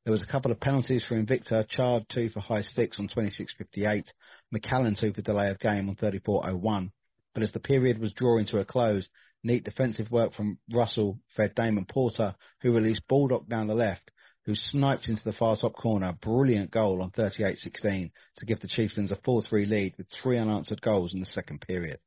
There 0.04 0.10
was 0.12 0.24
a 0.24 0.26
couple 0.26 0.50
of 0.50 0.58
penalties 0.58 1.04
for 1.04 1.14
Invicta, 1.14 1.64
Chard 1.68 2.06
two 2.12 2.30
for 2.30 2.40
high 2.40 2.62
sticks 2.62 2.98
on 2.98 3.08
26.58, 3.08 4.06
McCallan 4.52 4.98
two 4.98 5.12
for 5.12 5.22
delay 5.22 5.48
of 5.48 5.60
game 5.60 5.88
on 5.88 5.94
34.01. 5.94 6.90
But 7.32 7.44
as 7.44 7.52
the 7.52 7.60
period 7.60 8.00
was 8.00 8.12
drawing 8.14 8.46
to 8.46 8.58
a 8.58 8.64
close, 8.64 9.08
neat 9.44 9.62
defensive 9.62 10.10
work 10.10 10.34
from 10.34 10.58
Russell 10.72 11.20
fed 11.36 11.54
Damon 11.54 11.86
Porter, 11.88 12.34
who 12.62 12.72
released 12.72 13.06
Baldock 13.08 13.48
down 13.48 13.68
the 13.68 13.74
left, 13.74 14.10
who 14.44 14.56
sniped 14.56 15.06
into 15.06 15.22
the 15.24 15.34
far 15.34 15.56
top 15.56 15.74
corner. 15.74 16.18
Brilliant 16.20 16.72
goal 16.72 17.00
on 17.00 17.12
38-16 17.12 18.10
to 18.38 18.44
give 18.44 18.58
the 18.58 18.66
Chieftains 18.66 19.12
a 19.12 19.16
4-3 19.18 19.68
lead 19.68 19.94
with 19.96 20.08
three 20.20 20.36
unanswered 20.36 20.82
goals 20.82 21.14
in 21.14 21.20
the 21.20 21.26
second 21.26 21.60
period. 21.60 22.00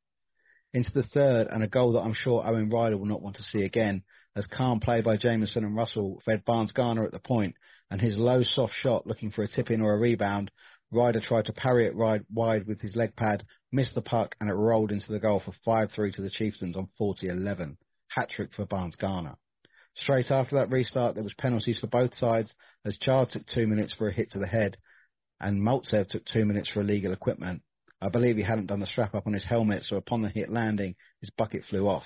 Into 0.74 0.90
the 0.92 1.04
third, 1.04 1.46
and 1.52 1.62
a 1.62 1.68
goal 1.68 1.92
that 1.92 2.00
I'm 2.00 2.14
sure 2.14 2.44
Owen 2.44 2.68
Ryder 2.68 2.96
will 2.96 3.06
not 3.06 3.22
want 3.22 3.36
to 3.36 3.44
see 3.44 3.62
again, 3.62 4.02
as 4.34 4.44
calm 4.48 4.80
play 4.80 5.02
by 5.02 5.16
Jameson 5.16 5.62
and 5.62 5.76
Russell 5.76 6.20
fed 6.24 6.44
Barnes 6.44 6.72
Garner 6.72 7.04
at 7.04 7.12
the 7.12 7.20
point, 7.20 7.54
and 7.92 8.00
his 8.00 8.18
low 8.18 8.42
soft 8.42 8.74
shot 8.74 9.06
looking 9.06 9.30
for 9.30 9.44
a 9.44 9.48
tip 9.48 9.70
in 9.70 9.80
or 9.80 9.94
a 9.94 9.98
rebound. 9.98 10.50
Ryder 10.90 11.20
tried 11.20 11.44
to 11.44 11.52
parry 11.52 11.86
it 11.86 11.94
wide 11.94 12.66
with 12.66 12.80
his 12.80 12.96
leg 12.96 13.14
pad, 13.14 13.46
missed 13.70 13.94
the 13.94 14.02
puck, 14.02 14.34
and 14.40 14.50
it 14.50 14.54
rolled 14.54 14.90
into 14.90 15.12
the 15.12 15.20
goal 15.20 15.40
for 15.44 15.54
5-3 15.64 16.12
to 16.14 16.22
the 16.22 16.30
Chieftains 16.30 16.76
on 16.76 16.88
40-11. 17.00 17.76
Hat 18.08 18.30
trick 18.30 18.52
for 18.52 18.66
Barnes 18.66 18.96
Garner. 18.96 19.36
Straight 19.94 20.32
after 20.32 20.56
that 20.56 20.72
restart, 20.72 21.14
there 21.14 21.22
was 21.22 21.34
penalties 21.34 21.78
for 21.78 21.86
both 21.86 22.16
sides, 22.16 22.52
as 22.84 22.98
Chard 22.98 23.28
took 23.28 23.46
two 23.46 23.68
minutes 23.68 23.94
for 23.94 24.08
a 24.08 24.12
hit 24.12 24.32
to 24.32 24.40
the 24.40 24.46
head, 24.48 24.76
and 25.40 25.62
Maltsev 25.62 26.08
took 26.08 26.24
two 26.24 26.44
minutes 26.44 26.68
for 26.68 26.80
illegal 26.80 27.12
equipment. 27.12 27.62
I 28.04 28.10
believe 28.10 28.36
he 28.36 28.42
hadn't 28.42 28.66
done 28.66 28.80
the 28.80 28.86
strap 28.86 29.14
up 29.14 29.26
on 29.26 29.32
his 29.32 29.44
helmet, 29.44 29.84
so 29.84 29.96
upon 29.96 30.20
the 30.20 30.28
hit 30.28 30.50
landing, 30.50 30.94
his 31.20 31.30
bucket 31.30 31.64
flew 31.64 31.88
off. 31.88 32.04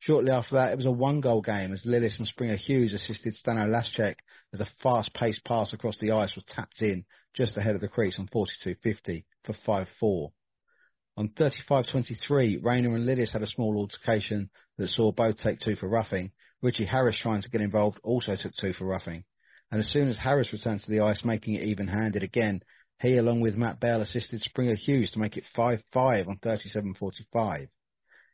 Shortly 0.00 0.30
after 0.30 0.54
that, 0.54 0.72
it 0.72 0.76
was 0.76 0.86
a 0.86 0.90
one-goal 0.90 1.42
game 1.42 1.72
as 1.72 1.84
Lillis 1.84 2.18
and 2.18 2.26
Springer 2.26 2.56
Hughes 2.56 2.94
assisted 2.94 3.34
Stano 3.34 3.68
Laschek 3.68 4.14
as 4.54 4.60
a 4.60 4.68
fast-paced 4.82 5.44
pass 5.44 5.74
across 5.74 5.98
the 5.98 6.12
ice 6.12 6.34
was 6.34 6.44
tapped 6.46 6.80
in 6.80 7.04
just 7.34 7.58
ahead 7.58 7.74
of 7.74 7.82
the 7.82 7.88
crease 7.88 8.18
on 8.18 8.28
42.50 8.28 9.24
for 9.44 9.86
5-4. 10.02 10.32
On 11.18 11.28
35.23, 11.28 12.64
Rayner 12.64 12.94
and 12.96 13.06
Lillis 13.06 13.32
had 13.32 13.42
a 13.42 13.46
small 13.48 13.76
altercation 13.76 14.48
that 14.78 14.88
saw 14.88 15.12
both 15.12 15.36
take 15.40 15.58
two 15.60 15.76
for 15.76 15.88
roughing. 15.88 16.30
Richie 16.62 16.86
Harris 16.86 17.18
trying 17.20 17.42
to 17.42 17.50
get 17.50 17.60
involved 17.60 17.98
also 18.02 18.34
took 18.34 18.54
two 18.54 18.72
for 18.72 18.86
roughing. 18.86 19.24
And 19.70 19.80
as 19.80 19.90
soon 19.90 20.08
as 20.08 20.16
Harris 20.16 20.52
returned 20.54 20.80
to 20.84 20.90
the 20.90 21.00
ice, 21.00 21.22
making 21.24 21.54
it 21.54 21.64
even-handed 21.64 22.22
again, 22.22 22.62
he, 23.00 23.16
along 23.16 23.40
with 23.40 23.56
Matt 23.56 23.80
Bell, 23.80 24.00
assisted 24.00 24.40
Springer 24.40 24.74
Hughes 24.74 25.10
to 25.12 25.18
make 25.18 25.36
it 25.36 25.44
5-5 25.56 26.28
on 26.28 26.38
37.45 26.38 27.68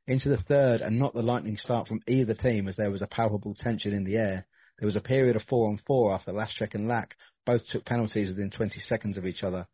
into 0.07 0.29
the 0.29 0.37
third 0.37 0.81
and 0.81 0.99
not 0.99 1.15
the 1.15 1.23
lightning 1.23 1.57
start 1.57 1.89
from 1.89 2.03
either 2.07 2.35
team 2.35 2.69
as 2.69 2.77
there 2.77 2.91
was 2.91 3.03
a 3.03 3.07
palpable 3.07 3.55
tension 3.55 3.93
in 3.93 4.05
the 4.05 4.17
air 4.17 4.47
There 4.79 4.87
was 4.87 4.97
a 4.97 5.01
period 5.01 5.37
of 5.37 5.43
four 5.43 5.69
on 5.69 5.79
four 5.87 6.13
after 6.13 6.33
Laschek 6.33 6.75
and 6.75 6.89
Lack 6.89 7.17
both 7.47 7.63
took 7.69 7.85
penalties 7.85 8.29
within 8.29 8.51
20 8.51 8.81
seconds 8.81 9.17
of 9.17 9.25
each 9.25 9.45
other. 9.45 9.67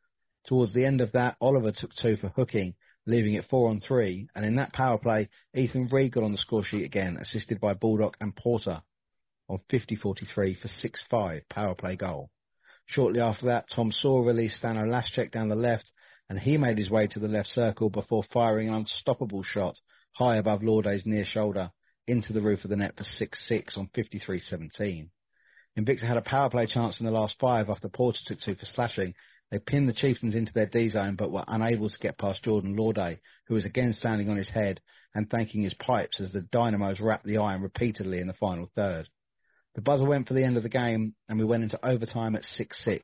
Towards 0.44 0.74
the 0.74 0.84
end 0.84 1.00
of 1.00 1.12
that, 1.12 1.36
Oliver 1.40 1.72
took 1.72 1.94
two 1.94 2.16
for 2.16 2.28
hooking, 2.28 2.74
leaving 3.06 3.34
it 3.34 3.46
four 3.48 3.70
on 3.70 3.80
three. 3.80 4.28
And 4.34 4.44
in 4.44 4.56
that 4.56 4.72
power 4.72 4.98
play, 4.98 5.30
Ethan 5.54 5.88
Reid 5.88 6.12
got 6.12 6.24
on 6.24 6.32
the 6.32 6.38
score 6.38 6.64
sheet 6.64 6.84
again, 6.84 7.16
assisted 7.20 7.60
by 7.60 7.74
Baldock 7.74 8.16
and 8.20 8.36
Porter 8.36 8.82
on 9.48 9.60
50-43 9.70 10.58
for 10.58 10.68
6-5 10.68 11.48
power 11.48 11.74
play 11.74 11.96
goal. 11.96 12.30
Shortly 12.90 13.20
after 13.20 13.46
that, 13.46 13.70
Tom 13.70 13.92
Saw 13.92 14.20
released 14.20 14.60
Stano 14.60 14.84
Laschek 14.84 15.30
down 15.30 15.48
the 15.48 15.54
left, 15.54 15.92
and 16.28 16.40
he 16.40 16.56
made 16.56 16.76
his 16.76 16.90
way 16.90 17.06
to 17.06 17.20
the 17.20 17.28
left 17.28 17.48
circle 17.50 17.88
before 17.88 18.24
firing 18.32 18.68
an 18.68 18.74
unstoppable 18.74 19.44
shot 19.44 19.80
high 20.12 20.36
above 20.36 20.62
Laudet's 20.62 21.06
near 21.06 21.24
shoulder 21.24 21.70
into 22.08 22.32
the 22.32 22.40
roof 22.40 22.64
of 22.64 22.70
the 22.70 22.76
net 22.76 22.96
for 22.96 23.04
6-6 23.04 23.78
on 23.78 23.88
53-17. 23.96 25.08
Invicta 25.78 26.02
had 26.02 26.16
a 26.16 26.22
power 26.22 26.50
play 26.50 26.66
chance 26.66 26.98
in 26.98 27.06
the 27.06 27.12
last 27.12 27.36
five 27.38 27.70
after 27.70 27.88
Porter 27.88 28.18
took 28.26 28.40
two 28.40 28.56
for 28.56 28.66
slashing. 28.66 29.14
They 29.52 29.60
pinned 29.60 29.88
the 29.88 29.94
Chieftains 29.94 30.34
into 30.34 30.52
their 30.52 30.66
D 30.66 30.88
zone 30.88 31.14
but 31.14 31.30
were 31.30 31.44
unable 31.46 31.88
to 31.88 31.98
get 31.98 32.18
past 32.18 32.42
Jordan 32.42 32.76
Laudet, 32.76 33.20
who 33.46 33.54
was 33.54 33.64
again 33.64 33.92
standing 33.92 34.28
on 34.28 34.36
his 34.36 34.48
head 34.48 34.80
and 35.14 35.30
thanking 35.30 35.62
his 35.62 35.74
pipes 35.74 36.20
as 36.20 36.32
the 36.32 36.42
Dynamos 36.42 36.98
wrapped 36.98 37.24
the 37.24 37.38
iron 37.38 37.62
repeatedly 37.62 38.18
in 38.18 38.26
the 38.26 38.32
final 38.32 38.68
third. 38.74 39.08
The 39.74 39.80
buzzer 39.80 40.04
went 40.04 40.26
for 40.26 40.34
the 40.34 40.44
end 40.44 40.56
of 40.56 40.62
the 40.62 40.68
game 40.68 41.14
and 41.28 41.38
we 41.38 41.44
went 41.44 41.62
into 41.62 41.84
overtime 41.86 42.34
at 42.34 42.42
6-6. 42.58 43.02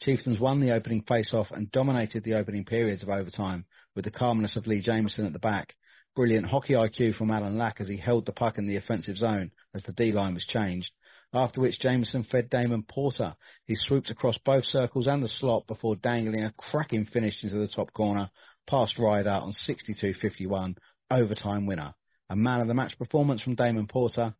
Chieftains 0.00 0.40
won 0.40 0.60
the 0.60 0.72
opening 0.72 1.02
face-off 1.02 1.50
and 1.50 1.70
dominated 1.70 2.24
the 2.24 2.34
opening 2.34 2.64
periods 2.64 3.02
of 3.02 3.10
overtime 3.10 3.64
with 3.94 4.04
the 4.04 4.10
calmness 4.10 4.56
of 4.56 4.66
Lee 4.66 4.80
Jameson 4.80 5.26
at 5.26 5.32
the 5.32 5.38
back. 5.38 5.74
Brilliant 6.16 6.46
hockey 6.46 6.72
IQ 6.72 7.14
from 7.14 7.30
Alan 7.30 7.56
Lack 7.56 7.80
as 7.80 7.88
he 7.88 7.96
held 7.96 8.26
the 8.26 8.32
puck 8.32 8.58
in 8.58 8.66
the 8.66 8.76
offensive 8.76 9.16
zone 9.16 9.52
as 9.74 9.82
the 9.84 9.92
D 9.92 10.10
line 10.10 10.34
was 10.34 10.44
changed. 10.46 10.90
After 11.32 11.60
which 11.60 11.78
Jameson 11.78 12.24
fed 12.24 12.50
Damon 12.50 12.82
Porter. 12.82 13.36
He 13.66 13.76
swooped 13.76 14.10
across 14.10 14.36
both 14.38 14.64
circles 14.64 15.06
and 15.06 15.22
the 15.22 15.28
slot 15.28 15.68
before 15.68 15.94
dangling 15.94 16.42
a 16.42 16.52
cracking 16.58 17.06
finish 17.06 17.44
into 17.44 17.58
the 17.58 17.68
top 17.68 17.92
corner 17.92 18.30
past 18.66 18.98
Ryder 18.98 19.30
on 19.30 19.52
62-51, 19.68 20.76
overtime 21.10 21.66
winner. 21.66 21.94
A 22.30 22.36
man 22.36 22.60
of 22.60 22.68
the 22.68 22.74
match 22.74 22.98
performance 22.98 23.42
from 23.42 23.54
Damon 23.54 23.86
Porter. 23.86 24.34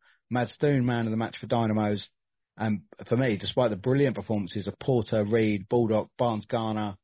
Doon, 0.60 0.86
man 0.86 1.06
of 1.06 1.10
the 1.10 1.16
match 1.16 1.36
for 1.40 1.46
Dynamos. 1.46 2.08
And 2.56 2.82
for 3.08 3.16
me, 3.16 3.36
despite 3.36 3.70
the 3.70 3.76
brilliant 3.76 4.16
performances 4.16 4.66
of 4.66 4.78
Porter, 4.78 5.24
Reid, 5.24 5.68
Baldock, 5.68 6.10
Barnes 6.18 6.46
Garner, 6.46 6.96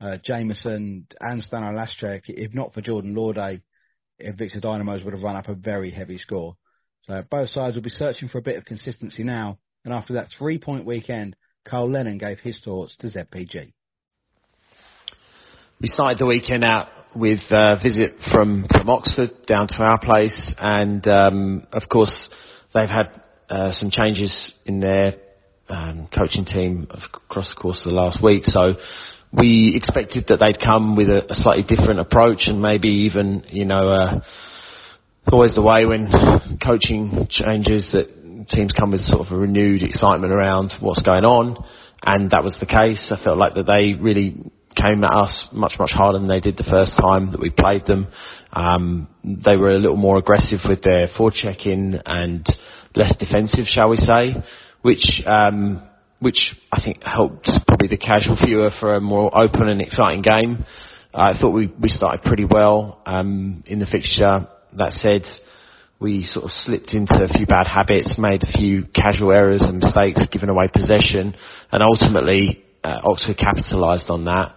uh, 0.00 0.18
Jameson, 0.24 1.06
and 1.20 1.42
Stano 1.42 1.72
Laschek, 1.72 2.22
if 2.28 2.54
not 2.54 2.72
for 2.72 2.80
Jordan 2.80 3.14
Laudet, 3.14 3.62
Invicta 4.24 4.60
Dynamos 4.60 5.02
would 5.02 5.14
have 5.14 5.22
run 5.22 5.36
up 5.36 5.48
a 5.48 5.54
very 5.54 5.90
heavy 5.90 6.18
score. 6.18 6.56
So 7.06 7.22
both 7.30 7.50
sides 7.50 7.74
will 7.74 7.82
be 7.82 7.90
searching 7.90 8.28
for 8.28 8.38
a 8.38 8.42
bit 8.42 8.56
of 8.56 8.64
consistency 8.64 9.24
now. 9.24 9.58
And 9.84 9.92
after 9.92 10.14
that 10.14 10.28
three 10.38 10.58
point 10.58 10.86
weekend, 10.86 11.36
Carl 11.66 11.90
Lennon 11.90 12.18
gave 12.18 12.38
his 12.38 12.60
thoughts 12.64 12.96
to 12.98 13.08
ZPG. 13.08 13.72
We 15.80 15.88
started 15.88 16.18
the 16.18 16.26
weekend 16.26 16.64
out 16.64 16.88
with 17.16 17.40
a 17.50 17.76
visit 17.82 18.14
from, 18.30 18.66
from 18.70 18.88
Oxford 18.88 19.46
down 19.46 19.68
to 19.68 19.82
our 19.82 19.98
place, 19.98 20.54
and 20.58 21.06
um, 21.08 21.66
of 21.72 21.88
course 21.88 22.28
they've 22.74 22.88
had 22.88 23.10
uh, 23.48 23.72
some 23.72 23.90
changes 23.90 24.52
in 24.66 24.80
their 24.80 25.14
um, 25.68 26.08
coaching 26.14 26.44
team 26.44 26.86
across 26.90 27.48
the 27.54 27.60
course 27.60 27.82
of 27.84 27.92
the 27.92 27.96
last 27.96 28.22
week. 28.22 28.44
So 28.44 28.74
we 29.32 29.74
expected 29.76 30.26
that 30.28 30.40
they'd 30.40 30.60
come 30.60 30.96
with 30.96 31.08
a, 31.08 31.30
a 31.30 31.34
slightly 31.34 31.64
different 31.64 32.00
approach 32.00 32.42
and 32.46 32.60
maybe 32.60 32.88
even, 33.10 33.44
you 33.48 33.64
know, 33.64 33.90
uh, 33.90 34.20
always 35.32 35.54
the 35.54 35.62
way 35.62 35.86
when 35.86 36.10
coaching 36.64 37.26
changes 37.30 37.88
that 37.92 38.46
teams 38.50 38.72
come 38.78 38.90
with 38.90 39.00
sort 39.02 39.26
of 39.26 39.32
a 39.32 39.36
renewed 39.36 39.82
excitement 39.82 40.32
around 40.32 40.72
what's 40.80 41.02
going 41.02 41.24
on, 41.24 41.56
and 42.02 42.30
that 42.30 42.44
was 42.44 42.54
the 42.60 42.66
case. 42.66 43.10
I 43.10 43.22
felt 43.22 43.38
like 43.38 43.54
that 43.54 43.66
they 43.66 43.94
really 43.94 44.36
came 44.76 45.04
at 45.04 45.12
us 45.12 45.48
much 45.52 45.74
much 45.78 45.92
harder 45.92 46.18
than 46.18 46.28
they 46.28 46.40
did 46.40 46.56
the 46.56 46.64
first 46.64 46.92
time 47.00 47.32
that 47.32 47.40
we 47.40 47.50
played 47.50 47.86
them. 47.86 48.08
Um, 48.52 49.08
they 49.24 49.56
were 49.56 49.70
a 49.70 49.78
little 49.78 49.96
more 49.96 50.18
aggressive 50.18 50.60
with 50.68 50.82
their 50.82 51.08
forechecking 51.08 52.00
and 52.06 52.46
less 52.94 53.14
defensive, 53.18 53.66
shall 53.66 53.90
we 53.90 53.96
say, 53.96 54.34
which 54.82 55.22
um, 55.26 55.82
which 56.20 56.54
I 56.72 56.80
think 56.82 57.02
helped 57.02 57.50
probably 57.66 57.88
the 57.88 57.98
casual 57.98 58.36
viewer 58.36 58.70
for 58.80 58.94
a 58.96 59.00
more 59.00 59.30
open 59.36 59.68
and 59.68 59.80
exciting 59.80 60.22
game. 60.22 60.64
I 61.12 61.38
thought 61.38 61.50
we, 61.50 61.72
we 61.80 61.88
started 61.88 62.24
pretty 62.24 62.44
well 62.44 63.00
um, 63.06 63.62
in 63.66 63.78
the 63.78 63.86
fixture. 63.86 64.48
That 64.76 64.92
said, 64.94 65.22
we 66.00 66.26
sort 66.32 66.46
of 66.46 66.50
slipped 66.50 66.92
into 66.92 67.14
a 67.14 67.28
few 67.28 67.46
bad 67.46 67.68
habits, 67.68 68.16
made 68.18 68.42
a 68.42 68.58
few 68.58 68.84
casual 68.94 69.32
errors 69.32 69.62
and 69.62 69.78
mistakes, 69.78 70.20
giving 70.32 70.48
away 70.48 70.68
possession, 70.72 71.36
and 71.70 71.82
ultimately 71.82 72.64
uh, 72.82 73.00
Oxford 73.04 73.36
capitalised 73.38 74.10
on 74.10 74.24
that. 74.24 74.56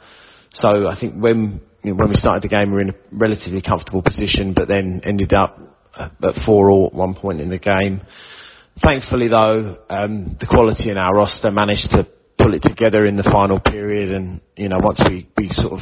So 0.60 0.88
I 0.88 1.00
think 1.00 1.15
when 1.15 1.62
you 1.84 1.91
know, 1.91 1.98
when 1.98 2.10
we 2.10 2.15
started 2.15 2.43
the 2.43 2.56
game, 2.56 2.70
we 2.70 2.76
were 2.76 2.82
in 2.82 2.89
a 2.89 2.96
relatively 3.12 3.62
comfortable 3.62 4.02
position, 4.02 4.54
but 4.54 4.67
then 4.67 5.02
ended 5.04 5.34
up 5.34 5.60
uh, 5.96 6.10
at 6.24 6.46
four 6.46 6.70
all 6.70 6.88
at 6.88 6.93
one 6.93 7.15
point 7.15 7.41
in 7.41 7.50
the 7.50 7.60
game. 7.60 8.02
Thankfully, 8.84 9.28
though, 9.28 9.78
um, 9.89 10.38
the 10.39 10.48
quality 10.48 10.89
in 10.89 10.98
our 10.98 11.15
roster 11.15 11.52
managed 11.52 11.89
to 11.91 12.08
pull 12.38 12.54
it 12.54 12.62
together 12.62 13.06
in 13.06 13.15
the 13.15 13.24
final 13.24 13.60
period, 13.60 14.12
and 14.13 14.41
you 14.56 14.70
know 14.70 14.80
once 14.82 15.02
we 15.08 15.28
we 15.38 15.50
sort 15.54 15.74
of 15.74 15.80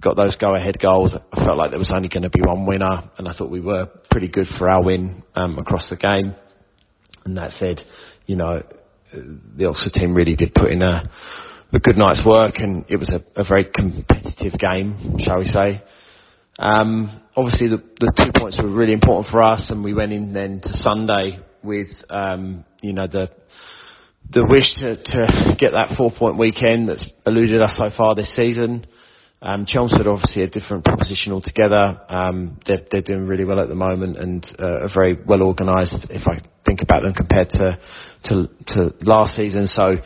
got 0.00 0.16
those 0.16 0.36
go-ahead 0.36 0.78
goals. 0.78 1.14
I 1.32 1.44
felt 1.44 1.58
like 1.58 1.70
there 1.70 1.78
was 1.78 1.92
only 1.94 2.08
going 2.08 2.22
to 2.22 2.30
be 2.30 2.40
one 2.40 2.66
winner, 2.66 3.10
and 3.18 3.28
I 3.28 3.34
thought 3.34 3.50
we 3.50 3.60
were 3.60 3.86
pretty 4.10 4.28
good 4.28 4.46
for 4.58 4.70
our 4.70 4.82
win 4.82 5.22
um, 5.34 5.58
across 5.58 5.88
the 5.90 5.96
game. 5.96 6.34
And 7.24 7.36
that 7.36 7.52
said, 7.58 7.82
you 8.26 8.36
know, 8.36 8.62
the 9.12 9.66
Oxford 9.66 9.92
team 9.92 10.14
really 10.14 10.36
did 10.36 10.54
put 10.54 10.70
in 10.70 10.80
a, 10.80 11.10
a 11.72 11.78
good 11.78 11.96
night's 11.96 12.22
work, 12.24 12.54
and 12.58 12.84
it 12.88 12.96
was 12.96 13.10
a, 13.10 13.40
a 13.40 13.44
very 13.44 13.64
competitive 13.64 14.58
game, 14.58 15.16
shall 15.18 15.38
we 15.38 15.46
say. 15.46 15.82
Um, 16.58 17.22
obviously, 17.36 17.68
the, 17.68 17.82
the 17.98 18.12
two 18.16 18.38
points 18.38 18.58
were 18.62 18.68
really 18.68 18.92
important 18.92 19.30
for 19.30 19.42
us, 19.42 19.70
and 19.70 19.82
we 19.84 19.94
went 19.94 20.12
in 20.12 20.32
then 20.32 20.60
to 20.62 20.72
Sunday 20.74 21.40
with, 21.62 21.88
um, 22.08 22.64
you 22.82 22.92
know, 22.92 23.06
the 23.06 23.30
the 24.32 24.46
wish 24.46 24.74
to, 24.76 24.96
to 24.96 25.56
get 25.58 25.72
that 25.72 25.96
four-point 25.96 26.38
weekend 26.38 26.88
that's 26.88 27.04
eluded 27.26 27.60
us 27.60 27.74
so 27.76 27.90
far 27.96 28.14
this 28.14 28.34
season. 28.36 28.86
Um, 29.42 29.64
Chelmsford 29.66 30.06
obviously 30.06 30.42
a 30.42 30.48
different 30.48 30.84
proposition 30.84 31.32
altogether. 31.32 32.00
Um, 32.08 32.60
they're, 32.66 32.82
they're 32.90 33.02
doing 33.02 33.26
really 33.26 33.44
well 33.44 33.58
at 33.58 33.68
the 33.68 33.74
moment 33.74 34.18
and 34.18 34.46
uh, 34.58 34.82
are 34.82 34.90
very 34.94 35.18
well 35.26 35.42
organised 35.42 36.06
if 36.10 36.28
I 36.28 36.42
think 36.66 36.82
about 36.82 37.02
them 37.02 37.14
compared 37.14 37.48
to 37.50 37.78
to, 38.24 38.48
to 38.68 38.94
last 39.00 39.34
season. 39.34 39.66
So 39.66 39.96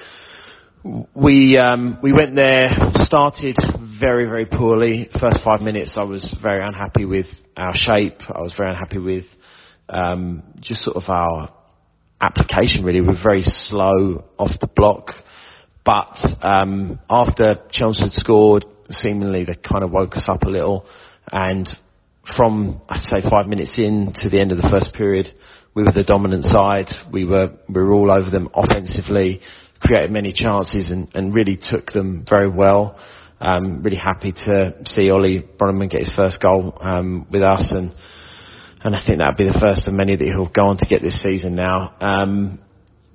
we 1.14 1.56
um, 1.56 1.98
we 2.02 2.12
went 2.12 2.34
there, 2.34 2.70
started 3.04 3.56
very 4.00 4.26
very 4.26 4.44
poorly. 4.44 5.08
First 5.18 5.40
five 5.44 5.62
minutes, 5.62 5.94
I 5.96 6.02
was 6.02 6.36
very 6.42 6.66
unhappy 6.66 7.06
with 7.06 7.26
our 7.56 7.72
shape. 7.74 8.18
I 8.28 8.42
was 8.42 8.52
very 8.56 8.70
unhappy 8.70 8.98
with 8.98 9.24
um, 9.88 10.42
just 10.60 10.82
sort 10.82 10.96
of 10.96 11.04
our 11.08 11.50
application. 12.20 12.84
Really, 12.84 13.00
we 13.00 13.08
were 13.08 13.22
very 13.22 13.44
slow 13.44 14.24
off 14.38 14.50
the 14.60 14.68
block. 14.76 15.08
But 15.84 16.16
um, 16.42 16.98
after 17.10 17.56
Chelmsford 17.70 18.12
scored, 18.12 18.64
seemingly 18.90 19.44
they 19.44 19.54
kind 19.54 19.84
of 19.84 19.90
woke 19.90 20.16
us 20.16 20.24
up 20.28 20.42
a 20.42 20.48
little. 20.48 20.86
And 21.30 21.68
from, 22.36 22.80
I'd 22.88 23.02
say, 23.02 23.22
five 23.28 23.46
minutes 23.46 23.74
in 23.78 24.14
to 24.22 24.30
the 24.30 24.40
end 24.40 24.50
of 24.50 24.58
the 24.58 24.68
first 24.70 24.94
period, 24.94 25.26
we 25.74 25.82
were 25.82 25.92
the 25.92 26.04
dominant 26.04 26.44
side. 26.44 26.86
We 27.12 27.24
were, 27.24 27.52
we 27.68 27.82
were 27.82 27.92
all 27.92 28.10
over 28.10 28.30
them 28.30 28.48
offensively, 28.54 29.40
created 29.84 30.10
many 30.10 30.32
chances 30.32 30.90
and, 30.90 31.08
and 31.14 31.34
really 31.34 31.58
took 31.70 31.92
them 31.92 32.24
very 32.28 32.48
well. 32.48 32.98
Um, 33.40 33.82
really 33.82 33.96
happy 33.96 34.32
to 34.32 34.74
see 34.86 35.10
Ollie 35.10 35.44
Bronneman 35.58 35.90
get 35.90 36.00
his 36.00 36.12
first 36.16 36.40
goal 36.40 36.76
um, 36.80 37.26
with 37.30 37.42
us, 37.42 37.70
and 37.70 37.92
and 38.82 38.94
I 38.94 39.04
think 39.04 39.18
that'll 39.18 39.36
be 39.36 39.44
the 39.44 39.58
first 39.60 39.86
of 39.86 39.94
many 39.94 40.16
that 40.16 40.24
he'll 40.24 40.48
go 40.48 40.66
on 40.66 40.78
to 40.78 40.86
get 40.86 41.02
this 41.02 41.22
season 41.22 41.54
now. 41.54 41.94
Um, 42.00 42.58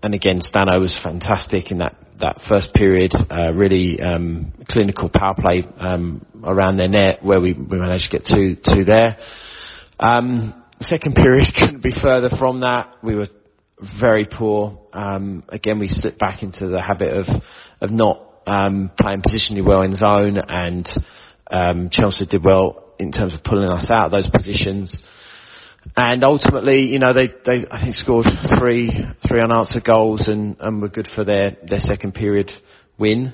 and 0.03 0.13
again, 0.13 0.41
Stano 0.41 0.79
was 0.79 0.97
fantastic 1.03 1.71
in 1.71 1.79
that 1.79 1.95
that 2.19 2.41
first 2.49 2.73
period, 2.73 3.13
uh, 3.31 3.53
really 3.53 3.99
um, 4.01 4.53
clinical 4.67 5.09
power 5.13 5.35
play 5.39 5.65
um, 5.77 6.25
around 6.43 6.77
their 6.77 6.89
net 6.89 7.23
where 7.23 7.39
we, 7.39 7.53
we 7.53 7.77
managed 7.79 8.11
to 8.11 8.17
get 8.17 8.27
two 8.27 8.57
two 8.63 8.83
there. 8.83 9.17
Um, 9.99 10.63
second 10.81 11.15
period 11.15 11.47
couldn't 11.59 11.81
be 11.81 11.93
further 12.01 12.29
from 12.37 12.61
that. 12.61 12.95
We 13.01 13.15
were 13.15 13.27
very 13.99 14.25
poor. 14.25 14.79
Um, 14.93 15.43
again, 15.49 15.79
we 15.79 15.87
slipped 15.87 16.19
back 16.19 16.43
into 16.43 16.67
the 16.67 16.81
habit 16.81 17.13
of 17.13 17.25
of 17.81 17.91
not 17.91 18.21
um, 18.45 18.91
playing 18.99 19.21
positionally 19.21 19.65
well 19.65 19.81
in 19.81 19.95
zone, 19.95 20.37
and 20.37 20.87
um, 21.51 21.89
Chelsea 21.91 22.25
did 22.25 22.43
well 22.43 22.93
in 22.99 23.11
terms 23.11 23.33
of 23.33 23.43
pulling 23.43 23.69
us 23.69 23.89
out 23.89 24.05
of 24.07 24.11
those 24.11 24.29
positions. 24.29 24.95
And 25.95 26.23
ultimately, 26.23 26.81
you 26.81 26.99
know, 26.99 27.13
they, 27.13 27.27
they 27.45 27.65
I 27.71 27.81
think 27.81 27.95
scored 27.95 28.25
three 28.59 28.91
three 29.27 29.41
unanswered 29.41 29.85
goals 29.85 30.27
and, 30.27 30.57
and 30.59 30.81
were 30.81 30.89
good 30.89 31.07
for 31.15 31.23
their, 31.23 31.55
their 31.67 31.79
second 31.79 32.13
period 32.13 32.51
win. 32.97 33.33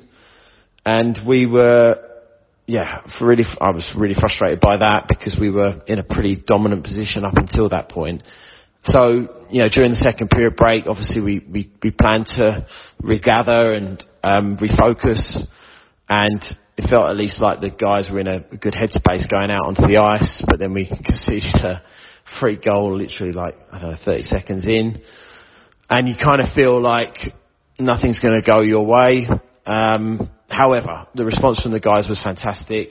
And 0.86 1.18
we 1.28 1.48
were, 1.48 1.98
yeah, 2.68 3.02
really, 3.20 3.44
I 3.60 3.72
was 3.72 3.92
really 3.98 4.14
frustrated 4.14 4.60
by 4.60 4.78
that 4.78 5.08
because 5.08 5.36
we 5.40 5.50
were 5.50 5.82
in 5.88 5.98
a 5.98 6.04
pretty 6.04 6.36
dominant 6.36 6.84
position 6.84 7.26
up 7.26 7.36
until 7.36 7.70
that 7.70 7.90
point. 7.90 8.22
So, 8.86 9.46
you 9.50 9.62
know, 9.62 9.70
during 9.70 9.92
the 9.92 10.02
second 10.02 10.30
period 10.30 10.56
break, 10.56 10.86
obviously 10.88 11.22
we, 11.22 11.46
we, 11.52 11.72
we 11.82 11.92
planned 11.92 12.28
to 12.38 12.68
regather 13.02 13.74
and 13.74 14.04
um, 14.24 14.58
refocus 14.58 15.48
and 16.08 16.42
it 16.78 16.90
felt 16.90 17.10
at 17.10 17.16
least 17.16 17.40
like 17.40 17.62
the 17.62 17.70
guys 17.70 18.10
were 18.12 18.20
in 18.20 18.28
a 18.28 18.42
good 18.42 18.74
headspace 18.74 19.30
going 19.30 19.50
out 19.50 19.66
onto 19.66 19.88
the 19.88 19.98
ice, 19.98 20.44
but 20.48 20.60
then 20.60 20.74
we 20.74 20.88
conceded 20.88 21.56
a 21.56 21.82
free 22.40 22.58
goal 22.58 22.98
literally 22.98 23.32
like, 23.32 23.56
I 23.72 23.80
don't 23.80 23.92
know, 23.92 23.98
30 24.04 24.24
seconds 24.24 24.68
in. 24.68 25.02
And 25.90 26.08
you 26.08 26.16
kind 26.22 26.42
of 26.42 26.54
feel 26.54 26.82
like 26.82 27.16
nothing's 27.80 28.20
going 28.20 28.40
to 28.40 28.46
go 28.46 28.62
your 28.62 28.86
way. 28.86 29.28
Um, 29.66 30.30
however, 30.50 31.08
the 31.16 31.26
response 31.26 31.62
from 31.62 31.72
the 31.72 31.80
guys 31.80 32.08
was 32.10 32.20
fantastic 32.24 32.90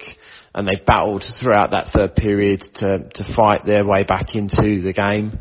and 0.54 0.66
they 0.66 0.82
battled 0.86 1.24
throughout 1.42 1.72
that 1.72 1.88
third 1.92 2.14
period 2.14 2.62
to, 2.76 3.08
to 3.14 3.34
fight 3.36 3.66
their 3.66 3.84
way 3.84 4.04
back 4.04 4.34
into 4.34 4.80
the 4.82 4.92
game. 4.92 5.40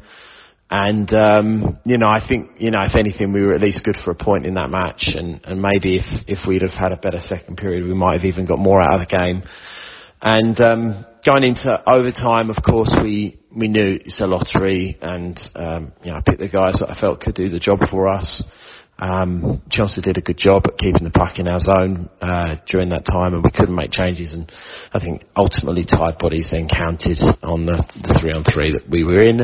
And 0.69 1.13
um, 1.13 1.80
you 1.86 1.97
know, 1.97 2.08
I 2.08 2.26
think 2.28 2.52
you 2.58 2.71
know, 2.71 2.82
if 2.82 2.95
anything, 2.95 3.32
we 3.32 3.41
were 3.41 3.54
at 3.54 3.62
least 3.62 3.84
good 3.84 3.97
for 4.04 4.12
a 4.12 4.15
point 4.15 4.45
in 4.45 4.56
that 4.56 4.69
match. 4.69 5.04
And, 5.15 5.39
and 5.43 5.62
maybe 5.62 5.97
if 5.97 6.06
if 6.28 6.47
we'd 6.47 6.63
have 6.63 6.71
had 6.71 6.91
a 6.91 6.97
better 6.97 7.19
second 7.28 7.58
period, 7.58 7.84
we 7.84 7.93
might 7.93 8.13
have 8.13 8.26
even 8.26 8.45
got 8.45 8.60
more 8.60 8.82
out 8.82 8.99
of 8.99 9.08
the 9.08 9.15
game. 9.15 9.43
And 10.21 10.60
um, 10.62 11.06
going 11.26 11.43
into 11.43 11.84
overtime, 11.89 12.49
of 12.49 12.58
course, 12.63 12.93
we 13.02 13.39
we 13.56 13.67
knew 13.67 13.99
it's 14.04 14.19
a 14.19 14.26
lottery, 14.26 14.97
and 15.02 15.39
um, 15.56 15.91
you 16.04 16.12
know, 16.12 16.17
I 16.17 16.21
picked 16.26 16.39
the 16.39 16.49
guys 16.49 16.76
that 16.80 16.89
I 16.89 16.99
felt 16.99 17.19
could 17.19 17.36
do 17.36 17.49
the 17.49 17.60
job 17.60 17.80
for 17.91 18.08
us. 18.08 18.43
Um, 19.04 19.62
Chelsea 19.70 20.00
did 20.00 20.18
a 20.18 20.22
good 20.22 20.38
job 20.38 20.63
at 20.66 20.78
keeping 20.78 21.04
the 21.04 21.10
puck 21.10 21.38
in 21.38 21.46
our 21.46 21.60
zone 21.60 22.10
uh, 22.22 22.56
during 22.70 22.88
that 22.89 23.06
time, 23.06 23.34
and 23.34 23.44
we 23.44 23.52
couldn't 23.52 23.76
make 23.76 23.92
changes. 23.92 24.34
And 24.34 24.50
I 24.94 25.00
think 25.00 25.24
ultimately 25.36 25.86
tied 25.86 26.18
bodies 26.20 26.48
then 26.52 26.70
counted 26.70 27.20
on 27.44 27.66
the, 27.66 27.84
the 28.02 28.18
three 28.22 28.32
on 28.32 28.46
three 28.46 28.72
that 28.72 28.89
we 28.89 29.04
were 29.04 29.20
in, 29.20 29.42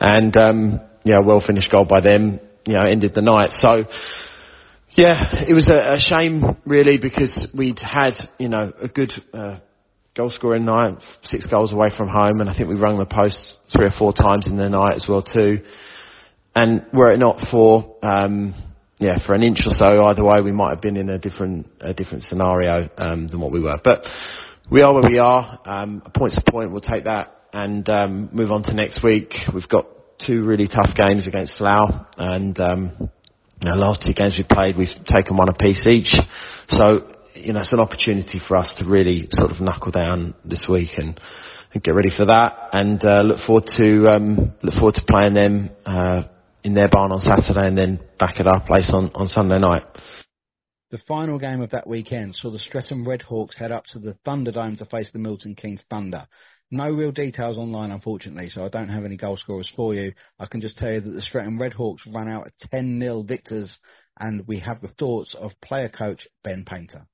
and 0.00 0.36
um, 0.36 0.80
yeah, 1.04 1.20
well 1.24 1.40
finished 1.46 1.70
goal 1.70 1.84
by 1.84 2.00
them. 2.00 2.40
You 2.66 2.74
know, 2.74 2.84
ended 2.84 3.12
the 3.14 3.22
night. 3.22 3.50
So 3.60 3.84
yeah, 4.96 5.44
it 5.46 5.54
was 5.54 5.68
a, 5.68 5.94
a 5.94 5.98
shame 6.00 6.56
really 6.66 6.98
because 6.98 7.46
we'd 7.56 7.78
had 7.78 8.14
you 8.38 8.48
know 8.48 8.72
a 8.80 8.88
good. 8.88 9.12
Uh, 9.32 9.58
goal 10.16 10.32
scoring 10.34 10.64
night, 10.64 10.96
six 11.24 11.46
goals 11.46 11.74
away 11.74 11.90
from 11.94 12.08
home, 12.08 12.40
and 12.40 12.48
I 12.48 12.56
think 12.56 12.70
we 12.70 12.74
rung 12.74 12.98
the 12.98 13.04
post 13.04 13.36
three 13.70 13.84
or 13.84 13.92
four 13.98 14.14
times 14.14 14.46
in 14.46 14.56
the 14.56 14.70
night 14.70 14.94
as 14.94 15.04
well 15.06 15.22
too. 15.22 15.58
And 16.54 16.86
were 16.90 17.12
it 17.12 17.18
not 17.18 17.36
for 17.50 17.98
um, 18.02 18.54
yeah, 18.98 19.18
for 19.26 19.34
an 19.34 19.42
inch 19.42 19.60
or 19.66 19.72
so 19.72 20.04
either 20.06 20.24
way, 20.24 20.40
we 20.40 20.52
might 20.52 20.70
have 20.70 20.80
been 20.80 20.96
in 20.96 21.10
a 21.10 21.18
different 21.18 21.66
a 21.80 21.92
different 21.92 22.24
scenario 22.24 22.88
um, 22.96 23.28
than 23.28 23.40
what 23.40 23.52
we 23.52 23.60
were. 23.60 23.78
But 23.82 24.02
we 24.70 24.82
are 24.82 24.94
where 24.94 25.08
we 25.08 25.18
are. 25.18 25.60
Um, 25.64 26.02
point's 26.14 26.38
a 26.38 26.50
point. 26.50 26.72
We'll 26.72 26.80
take 26.80 27.04
that 27.04 27.32
and 27.52 27.88
um, 27.88 28.30
move 28.32 28.50
on 28.50 28.62
to 28.64 28.74
next 28.74 29.04
week. 29.04 29.32
We've 29.54 29.68
got 29.68 29.86
two 30.26 30.44
really 30.44 30.66
tough 30.66 30.96
games 30.96 31.26
against 31.26 31.58
Slough, 31.58 32.06
and 32.16 32.58
um, 32.58 33.10
know, 33.66 33.74
last 33.74 34.02
two 34.06 34.12
games 34.12 34.34
we 34.38 34.44
played, 34.48 34.76
we've 34.76 34.88
taken 35.06 35.36
one 35.36 35.48
apiece 35.48 35.86
each. 35.86 36.14
So 36.68 37.12
you 37.34 37.52
know, 37.52 37.60
it's 37.60 37.72
an 37.72 37.80
opportunity 37.80 38.40
for 38.48 38.56
us 38.56 38.72
to 38.78 38.88
really 38.88 39.28
sort 39.30 39.50
of 39.50 39.60
knuckle 39.60 39.92
down 39.92 40.34
this 40.44 40.66
week 40.70 40.90
and, 40.96 41.20
and 41.74 41.82
get 41.82 41.94
ready 41.94 42.10
for 42.16 42.24
that, 42.26 42.70
and 42.72 43.04
uh, 43.04 43.20
look 43.22 43.38
forward 43.46 43.64
to 43.76 44.08
um, 44.08 44.54
look 44.62 44.74
forward 44.74 44.94
to 44.94 45.02
playing 45.06 45.34
them. 45.34 45.70
Uh, 45.84 46.22
in 46.66 46.74
their 46.74 46.88
barn 46.88 47.12
on 47.12 47.20
Saturday 47.20 47.68
and 47.68 47.78
then 47.78 48.00
back 48.18 48.40
at 48.40 48.46
our 48.48 48.60
place 48.66 48.90
on, 48.92 49.12
on 49.14 49.28
Sunday 49.28 49.58
night. 49.60 49.84
The 50.90 50.98
final 51.06 51.38
game 51.38 51.60
of 51.60 51.70
that 51.70 51.86
weekend 51.86 52.34
saw 52.34 52.50
the 52.50 52.58
Streatham 52.58 53.06
Redhawks 53.06 53.56
head 53.56 53.70
up 53.70 53.84
to 53.92 54.00
the 54.00 54.16
Thunderdome 54.26 54.76
to 54.78 54.84
face 54.86 55.08
the 55.12 55.20
Milton 55.20 55.54
Keynes 55.54 55.82
Thunder. 55.88 56.26
No 56.72 56.90
real 56.90 57.12
details 57.12 57.56
online, 57.56 57.92
unfortunately, 57.92 58.48
so 58.48 58.64
I 58.64 58.68
don't 58.68 58.88
have 58.88 59.04
any 59.04 59.16
goal 59.16 59.36
scorers 59.36 59.70
for 59.76 59.94
you. 59.94 60.12
I 60.40 60.46
can 60.46 60.60
just 60.60 60.76
tell 60.76 60.90
you 60.90 61.00
that 61.00 61.10
the 61.10 61.22
Streatham 61.22 61.58
Redhawks 61.58 62.00
ran 62.12 62.28
out 62.28 62.48
at 62.48 62.70
10 62.70 62.98
0 63.00 63.22
victors, 63.22 63.78
and 64.18 64.44
we 64.48 64.58
have 64.58 64.80
the 64.80 64.88
thoughts 64.98 65.36
of 65.38 65.52
player 65.62 65.88
coach 65.88 66.26
Ben 66.42 66.64
Painter. 66.64 67.06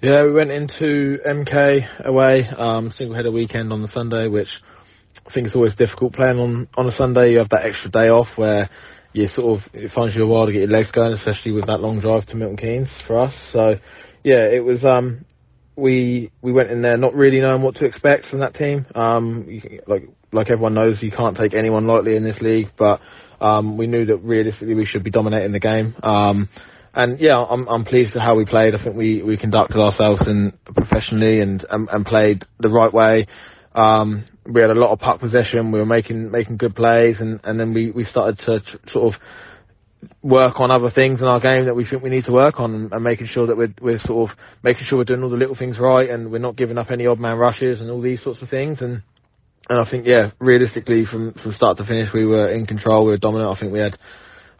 Yeah, 0.00 0.22
we 0.24 0.32
went 0.32 0.52
into 0.52 1.18
MK 1.26 2.06
away, 2.06 2.48
um, 2.56 2.92
single 2.96 3.16
header 3.16 3.32
weekend 3.32 3.72
on 3.72 3.82
the 3.82 3.88
Sunday, 3.88 4.28
which 4.28 4.48
I 5.26 5.32
think 5.32 5.46
it's 5.46 5.56
always 5.56 5.74
difficult 5.74 6.14
playing 6.14 6.38
on 6.38 6.68
on 6.76 6.88
a 6.88 6.96
Sunday. 6.96 7.32
You 7.32 7.38
have 7.38 7.48
that 7.50 7.66
extra 7.66 7.90
day 7.90 8.08
off 8.08 8.28
where 8.36 8.70
you 9.12 9.28
sort 9.34 9.58
of 9.58 9.74
it 9.74 9.90
finds 9.92 10.14
you 10.14 10.24
a 10.24 10.26
while 10.26 10.46
to 10.46 10.52
get 10.52 10.60
your 10.60 10.70
legs 10.70 10.90
going, 10.92 11.12
especially 11.12 11.52
with 11.52 11.66
that 11.66 11.80
long 11.80 12.00
drive 12.00 12.26
to 12.26 12.36
Milton 12.36 12.56
Keynes 12.56 12.88
for 13.06 13.18
us. 13.18 13.34
So 13.52 13.74
yeah, 14.22 14.44
it 14.44 14.64
was. 14.64 14.84
Um, 14.84 15.24
we 15.76 16.30
we 16.40 16.52
went 16.52 16.70
in 16.70 16.80
there 16.82 16.96
not 16.96 17.14
really 17.14 17.40
knowing 17.40 17.62
what 17.62 17.76
to 17.76 17.84
expect 17.84 18.26
from 18.26 18.40
that 18.40 18.54
team. 18.54 18.86
Um, 18.94 19.46
you, 19.48 19.80
like 19.86 20.08
like 20.32 20.50
everyone 20.50 20.74
knows, 20.74 21.02
you 21.02 21.10
can't 21.10 21.36
take 21.36 21.54
anyone 21.54 21.86
lightly 21.86 22.16
in 22.16 22.24
this 22.24 22.40
league, 22.40 22.70
but 22.78 23.00
um, 23.40 23.76
we 23.76 23.86
knew 23.86 24.06
that 24.06 24.16
realistically 24.18 24.74
we 24.74 24.86
should 24.86 25.04
be 25.04 25.10
dominating 25.10 25.52
the 25.52 25.60
game. 25.60 25.94
Um, 26.02 26.48
and 26.94 27.20
yeah, 27.20 27.36
I'm 27.36 27.68
I'm 27.68 27.84
pleased 27.84 28.14
with 28.14 28.22
how 28.22 28.34
we 28.34 28.46
played. 28.46 28.74
I 28.74 28.82
think 28.82 28.96
we, 28.96 29.22
we 29.22 29.36
conducted 29.36 29.78
ourselves 29.78 30.22
in 30.26 30.54
professionally 30.74 31.40
and, 31.40 31.64
and 31.70 31.88
and 31.90 32.06
played 32.06 32.44
the 32.58 32.70
right 32.70 32.92
way. 32.92 33.26
Um, 33.74 34.24
we 34.52 34.60
had 34.60 34.70
a 34.70 34.74
lot 34.74 34.92
of 34.92 34.98
puck 34.98 35.20
possession. 35.20 35.72
We 35.72 35.78
were 35.78 35.86
making 35.86 36.30
making 36.30 36.56
good 36.56 36.74
plays, 36.74 37.16
and, 37.20 37.40
and 37.44 37.58
then 37.58 37.74
we, 37.74 37.90
we 37.90 38.04
started 38.04 38.38
to 38.46 38.60
tr- 38.60 38.92
sort 38.92 39.14
of 39.14 39.20
work 40.22 40.60
on 40.60 40.70
other 40.70 40.90
things 40.90 41.20
in 41.20 41.26
our 41.26 41.40
game 41.40 41.66
that 41.66 41.74
we 41.74 41.86
think 41.86 42.02
we 42.02 42.10
need 42.10 42.24
to 42.26 42.32
work 42.32 42.60
on, 42.60 42.74
and, 42.74 42.92
and 42.92 43.04
making 43.04 43.26
sure 43.26 43.46
that 43.46 43.56
we're 43.56 43.74
we're 43.80 44.00
sort 44.00 44.30
of 44.30 44.36
making 44.62 44.84
sure 44.86 44.98
we're 44.98 45.04
doing 45.04 45.22
all 45.22 45.30
the 45.30 45.36
little 45.36 45.56
things 45.56 45.78
right, 45.78 46.10
and 46.10 46.30
we're 46.30 46.38
not 46.38 46.56
giving 46.56 46.78
up 46.78 46.90
any 46.90 47.06
odd 47.06 47.18
man 47.18 47.36
rushes 47.36 47.80
and 47.80 47.90
all 47.90 48.00
these 48.00 48.22
sorts 48.22 48.42
of 48.42 48.48
things. 48.48 48.78
And 48.80 49.02
and 49.68 49.80
I 49.84 49.90
think 49.90 50.06
yeah, 50.06 50.30
realistically 50.38 51.04
from 51.06 51.34
from 51.42 51.52
start 51.52 51.78
to 51.78 51.86
finish, 51.86 52.08
we 52.12 52.26
were 52.26 52.50
in 52.50 52.66
control. 52.66 53.04
We 53.04 53.12
were 53.12 53.18
dominant. 53.18 53.56
I 53.56 53.60
think 53.60 53.72
we 53.72 53.80
had 53.80 53.98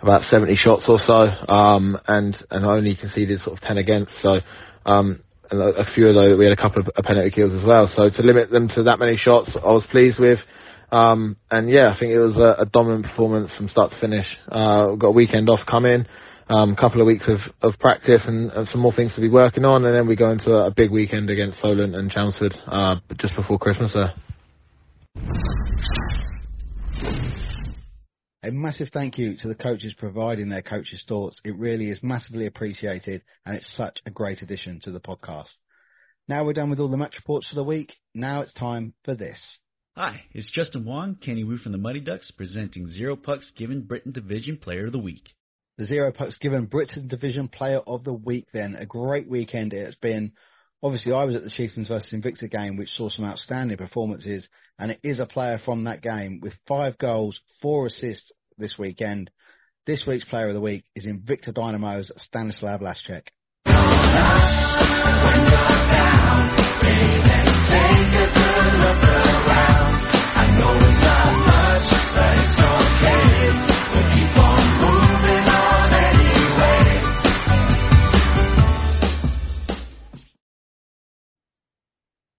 about 0.00 0.22
70 0.30 0.56
shots 0.56 0.82
or 0.88 0.98
so, 1.06 1.52
um, 1.52 1.98
and 2.06 2.36
and 2.50 2.64
only 2.64 2.96
conceded 2.96 3.40
sort 3.40 3.56
of 3.56 3.62
10 3.62 3.78
against. 3.78 4.12
So 4.22 4.40
um, 4.84 5.20
and 5.50 5.60
a, 5.60 5.84
few 5.94 6.08
of 6.08 6.14
those, 6.14 6.38
we 6.38 6.44
had 6.44 6.52
a 6.52 6.60
couple 6.60 6.82
of 6.82 7.04
penalty 7.04 7.30
kills 7.30 7.52
as 7.52 7.64
well. 7.64 7.90
So 7.94 8.10
to 8.10 8.22
limit 8.22 8.50
them 8.50 8.68
to 8.74 8.82
that 8.84 8.98
many 8.98 9.16
shots, 9.16 9.50
I 9.54 9.70
was 9.70 9.84
pleased 9.90 10.18
with. 10.18 10.38
Um, 10.92 11.36
and 11.50 11.68
yeah, 11.68 11.92
I 11.94 11.98
think 11.98 12.12
it 12.12 12.18
was 12.18 12.36
a, 12.36 12.62
a 12.62 12.66
dominant 12.66 13.06
performance 13.06 13.50
from 13.56 13.68
start 13.68 13.90
to 13.90 14.00
finish. 14.00 14.26
Uh, 14.50 14.88
we've 14.90 14.98
got 14.98 15.08
a 15.08 15.12
weekend 15.12 15.50
off 15.50 15.60
coming, 15.68 16.06
a 16.48 16.52
um, 16.52 16.76
couple 16.76 17.00
of 17.00 17.06
weeks 17.06 17.24
of, 17.28 17.38
of 17.62 17.78
practice 17.80 18.22
and, 18.26 18.52
and, 18.52 18.68
some 18.68 18.80
more 18.80 18.92
things 18.92 19.12
to 19.14 19.20
be 19.20 19.28
working 19.28 19.64
on, 19.64 19.84
and 19.84 19.94
then 19.94 20.06
we 20.06 20.14
go 20.14 20.30
into 20.30 20.52
a, 20.52 20.66
a 20.66 20.70
big 20.70 20.92
weekend 20.92 21.28
against 21.28 21.60
Solent 21.60 21.96
and 21.96 22.10
Chelmsford 22.10 22.54
uh, 22.68 22.96
just 23.18 23.34
before 23.34 23.58
Christmas 23.58 23.92
there. 23.94 24.14
A 28.46 28.52
massive 28.52 28.90
thank 28.92 29.18
you 29.18 29.36
to 29.38 29.48
the 29.48 29.56
coaches 29.56 29.92
providing 29.98 30.48
their 30.48 30.62
coaches' 30.62 31.04
thoughts. 31.08 31.40
It 31.44 31.58
really 31.58 31.90
is 31.90 32.00
massively 32.00 32.46
appreciated, 32.46 33.22
and 33.44 33.56
it's 33.56 33.76
such 33.76 33.98
a 34.06 34.10
great 34.10 34.40
addition 34.40 34.78
to 34.84 34.92
the 34.92 35.00
podcast. 35.00 35.50
Now 36.28 36.44
we're 36.44 36.52
done 36.52 36.70
with 36.70 36.78
all 36.78 36.86
the 36.86 36.96
match 36.96 37.16
reports 37.16 37.48
for 37.48 37.56
the 37.56 37.64
week. 37.64 37.94
Now 38.14 38.42
it's 38.42 38.54
time 38.54 38.94
for 39.04 39.16
this. 39.16 39.40
Hi, 39.96 40.20
it's 40.32 40.48
Justin 40.52 40.84
Wong, 40.84 41.16
Kenny 41.16 41.42
Wu 41.42 41.56
from 41.56 41.72
the 41.72 41.78
Muddy 41.78 41.98
Ducks, 41.98 42.30
presenting 42.30 42.86
Zero 42.86 43.16
Pucks 43.16 43.50
Given 43.56 43.82
Britain 43.82 44.12
Division 44.12 44.58
Player 44.58 44.86
of 44.86 44.92
the 44.92 44.98
Week. 45.00 45.28
The 45.76 45.86
Zero 45.86 46.12
Pucks 46.12 46.38
Given 46.38 46.66
Britain 46.66 47.08
Division 47.08 47.48
Player 47.48 47.80
of 47.84 48.04
the 48.04 48.12
Week, 48.12 48.46
then. 48.52 48.76
A 48.76 48.86
great 48.86 49.28
weekend 49.28 49.72
it's 49.72 49.96
been. 49.96 50.30
Obviously, 50.82 51.12
I 51.12 51.24
was 51.24 51.34
at 51.34 51.42
the 51.42 51.50
Chieftains 51.50 51.88
versus 51.88 52.12
Invicta 52.12 52.50
game, 52.50 52.76
which 52.76 52.90
saw 52.90 53.08
some 53.08 53.24
outstanding 53.24 53.78
performances, 53.78 54.46
and 54.78 54.90
it 54.90 55.00
is 55.02 55.20
a 55.20 55.26
player 55.26 55.58
from 55.64 55.84
that 55.84 56.02
game 56.02 56.40
with 56.42 56.52
five 56.68 56.98
goals, 56.98 57.40
four 57.62 57.86
assists 57.86 58.30
this 58.58 58.76
weekend. 58.78 59.30
This 59.86 60.04
week's 60.06 60.24
Player 60.26 60.48
of 60.48 60.54
the 60.54 60.60
Week 60.60 60.84
is 60.94 61.06
Invicta 61.06 61.54
Dynamo's 61.54 62.12
Stanislav 62.18 62.80
Laschek. 62.80 63.28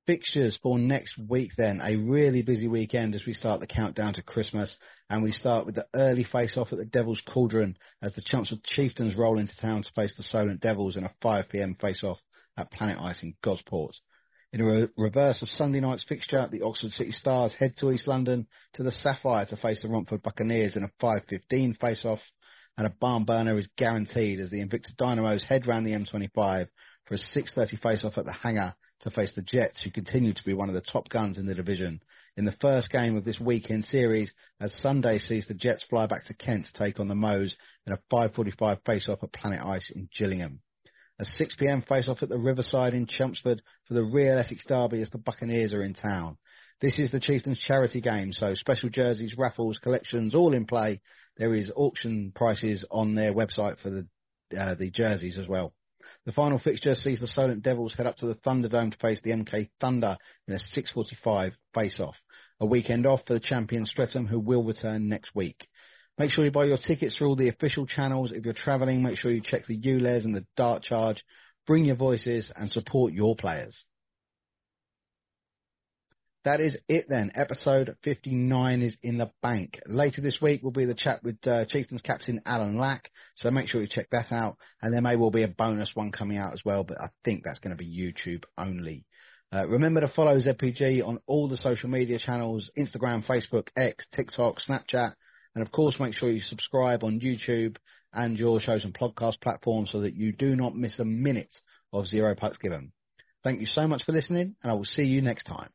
Fixtures 0.07 0.57
for 0.63 0.79
next 0.79 1.17
week 1.17 1.51
then. 1.57 1.81
A 1.83 1.97
really 1.97 2.41
busy 2.41 2.69
weekend 2.69 3.13
as 3.13 3.25
we 3.27 3.33
start 3.33 3.59
the 3.59 3.67
countdown 3.67 4.13
to 4.13 4.21
Christmas. 4.21 4.73
And 5.09 5.21
we 5.21 5.33
start 5.33 5.65
with 5.65 5.75
the 5.75 5.85
early 5.93 6.23
face-off 6.23 6.71
at 6.71 6.77
the 6.77 6.85
Devil's 6.85 7.21
Cauldron 7.27 7.77
as 8.01 8.13
the 8.13 8.21
Chelmsford 8.25 8.63
Chieftains 8.63 9.17
roll 9.17 9.37
into 9.37 9.51
town 9.59 9.83
to 9.83 9.91
face 9.91 10.13
the 10.15 10.23
Solent 10.23 10.61
Devils 10.61 10.95
in 10.95 11.03
a 11.03 11.11
5pm 11.21 11.81
face-off 11.81 12.19
at 12.55 12.71
Planet 12.71 12.97
Ice 13.01 13.21
in 13.21 13.33
Gosport. 13.43 13.97
In 14.53 14.61
a 14.61 14.63
re- 14.63 14.87
reverse 14.95 15.41
of 15.41 15.49
Sunday 15.49 15.81
night's 15.81 16.05
fixture, 16.07 16.47
the 16.49 16.61
Oxford 16.61 16.91
City 16.91 17.11
Stars 17.11 17.53
head 17.59 17.73
to 17.81 17.91
East 17.91 18.07
London 18.07 18.47
to 18.75 18.83
the 18.83 18.93
Sapphire 18.93 19.45
to 19.47 19.57
face 19.57 19.81
the 19.81 19.89
Romford 19.89 20.23
Buccaneers 20.23 20.77
in 20.77 20.85
a 20.85 20.91
5.15 21.03 21.77
face-off. 21.81 22.19
And 22.77 22.87
a 22.87 22.91
barn 23.01 23.25
burner 23.25 23.57
is 23.57 23.67
guaranteed 23.77 24.39
as 24.39 24.51
the 24.51 24.63
Invicta 24.63 24.95
Dynamos 24.97 25.43
head 25.43 25.67
round 25.67 25.85
the 25.85 25.91
M25 25.91 26.69
for 27.05 27.15
a 27.15 27.17
6.30 27.17 27.81
face-off 27.81 28.17
at 28.17 28.23
the 28.23 28.31
Hangar 28.31 28.73
to 29.01 29.11
face 29.11 29.31
the 29.35 29.41
Jets, 29.41 29.81
who 29.83 29.91
continue 29.91 30.33
to 30.33 30.43
be 30.43 30.53
one 30.53 30.69
of 30.69 30.75
the 30.75 30.81
top 30.81 31.09
guns 31.09 31.37
in 31.37 31.45
the 31.45 31.53
division 31.53 32.01
in 32.37 32.45
the 32.45 32.55
first 32.61 32.91
game 32.91 33.17
of 33.17 33.25
this 33.25 33.39
weekend 33.39 33.83
series 33.85 34.31
as 34.61 34.71
Sunday 34.81 35.17
sees 35.17 35.45
the 35.47 35.55
Jets 35.55 35.83
fly 35.89 36.05
back 36.05 36.25
to 36.25 36.35
Kent 36.35 36.67
to 36.67 36.79
take 36.83 36.99
on 36.99 37.07
the 37.07 37.15
Moes 37.15 37.55
in 37.85 37.93
a 37.93 37.99
5.45 38.13 38.77
face-off 38.85 39.23
at 39.23 39.33
Planet 39.33 39.65
Ice 39.65 39.91
in 39.93 40.07
Gillingham. 40.17 40.59
A 41.19 41.25
6pm 41.25 41.87
face-off 41.87 42.21
at 42.21 42.29
the 42.29 42.37
Riverside 42.37 42.93
in 42.93 43.07
Chelmsford 43.07 43.63
for 43.87 43.95
the 43.95 44.03
real 44.03 44.37
Essex 44.37 44.63
Derby 44.67 45.01
as 45.01 45.09
the 45.09 45.17
Buccaneers 45.17 45.73
are 45.73 45.81
in 45.81 45.95
town. 45.95 46.37
This 46.79 46.99
is 46.99 47.11
the 47.11 47.19
Chieftains 47.19 47.59
charity 47.59 48.01
game, 48.01 48.31
so 48.33 48.53
special 48.53 48.89
jerseys, 48.89 49.33
raffles, 49.35 49.79
collections, 49.79 50.35
all 50.35 50.53
in 50.53 50.65
play. 50.65 51.01
There 51.37 51.55
is 51.55 51.71
auction 51.75 52.31
prices 52.35 52.85
on 52.91 53.15
their 53.15 53.33
website 53.33 53.79
for 53.81 53.89
the 53.89 54.07
uh, 54.57 54.75
the 54.75 54.89
jerseys 54.89 55.37
as 55.37 55.47
well. 55.47 55.73
The 56.27 56.33
final 56.33 56.59
fixture 56.59 56.93
sees 56.93 57.21
the 57.21 57.27
Solent 57.27 57.63
Devils 57.63 57.93
head 57.95 58.05
up 58.05 58.17
to 58.17 58.25
the 58.25 58.35
Thunderdome 58.35 58.91
to 58.91 58.97
face 58.97 59.21
the 59.23 59.29
MK 59.29 59.69
Thunder 59.79 60.17
in 60.45 60.55
a 60.55 60.57
6.45 60.77 61.53
face-off. 61.73 62.15
A 62.59 62.65
weekend 62.65 63.05
off 63.05 63.21
for 63.25 63.33
the 63.33 63.39
champion 63.39 63.85
Streatham, 63.85 64.27
who 64.27 64.37
will 64.37 64.61
return 64.61 65.07
next 65.07 65.33
week. 65.33 65.69
Make 66.17 66.31
sure 66.31 66.43
you 66.43 66.51
buy 66.51 66.65
your 66.65 66.79
tickets 66.85 67.15
through 67.15 67.29
all 67.29 67.37
the 67.37 67.47
official 67.47 67.87
channels. 67.87 68.33
If 68.33 68.43
you're 68.43 68.53
travelling, 68.53 69.01
make 69.01 69.17
sure 69.17 69.31
you 69.31 69.39
check 69.41 69.67
the 69.67 69.79
ULEZ 69.79 70.25
and 70.25 70.35
the 70.35 70.45
Dart 70.57 70.83
Charge. 70.83 71.23
Bring 71.65 71.85
your 71.85 71.95
voices 71.95 72.51
and 72.57 72.69
support 72.69 73.13
your 73.13 73.37
players. 73.37 73.85
That 76.47 76.61
is 76.61 76.77
it 76.87 77.07
then. 77.09 77.33
Episode 77.35 77.97
59 78.05 78.81
is 78.81 78.95
in 79.03 79.17
the 79.17 79.29
bank. 79.41 79.81
Later 79.85 80.21
this 80.21 80.39
week 80.41 80.63
will 80.63 80.71
be 80.71 80.85
the 80.85 80.93
chat 80.93 81.21
with 81.21 81.45
uh, 81.45 81.65
Chieftains 81.65 82.01
captain 82.01 82.41
Alan 82.45 82.77
Lack, 82.77 83.11
so 83.35 83.51
make 83.51 83.67
sure 83.67 83.81
you 83.81 83.87
check 83.91 84.07
that 84.11 84.31
out. 84.31 84.55
And 84.81 84.93
there 84.93 85.01
may 85.01 85.17
well 85.17 85.29
be 85.29 85.43
a 85.43 85.49
bonus 85.49 85.91
one 85.93 86.13
coming 86.13 86.37
out 86.37 86.53
as 86.53 86.61
well, 86.63 86.85
but 86.85 87.01
I 87.01 87.09
think 87.25 87.43
that's 87.43 87.59
going 87.59 87.75
to 87.75 87.83
be 87.83 87.85
YouTube 87.85 88.45
only. 88.57 89.03
Uh, 89.53 89.67
remember 89.67 89.99
to 89.99 90.07
follow 90.07 90.39
ZPG 90.39 91.05
on 91.05 91.19
all 91.27 91.49
the 91.49 91.57
social 91.57 91.89
media 91.89 92.17
channels, 92.17 92.71
Instagram, 92.79 93.25
Facebook, 93.25 93.67
X, 93.75 94.05
TikTok, 94.15 94.55
Snapchat, 94.65 95.15
and 95.53 95.61
of 95.61 95.73
course 95.73 95.99
make 95.99 96.13
sure 96.13 96.31
you 96.31 96.39
subscribe 96.39 97.03
on 97.03 97.19
YouTube 97.19 97.75
and 98.13 98.39
your 98.39 98.61
chosen 98.61 98.93
podcast 98.93 99.41
platform 99.41 99.85
so 99.85 99.99
that 99.99 100.15
you 100.15 100.31
do 100.31 100.55
not 100.55 100.77
miss 100.77 100.97
a 100.99 101.03
minute 101.03 101.53
of 101.91 102.07
Zero 102.07 102.35
Pucks 102.35 102.57
Given. 102.57 102.93
Thank 103.43 103.59
you 103.59 103.67
so 103.67 103.85
much 103.85 104.05
for 104.05 104.13
listening, 104.13 104.55
and 104.63 104.71
I 104.71 104.75
will 104.75 104.85
see 104.85 105.03
you 105.03 105.21
next 105.21 105.43
time. 105.43 105.71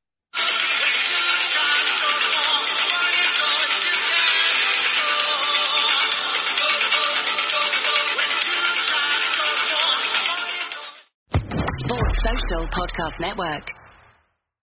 Podcast 12.73 13.21
Network. 13.21 13.82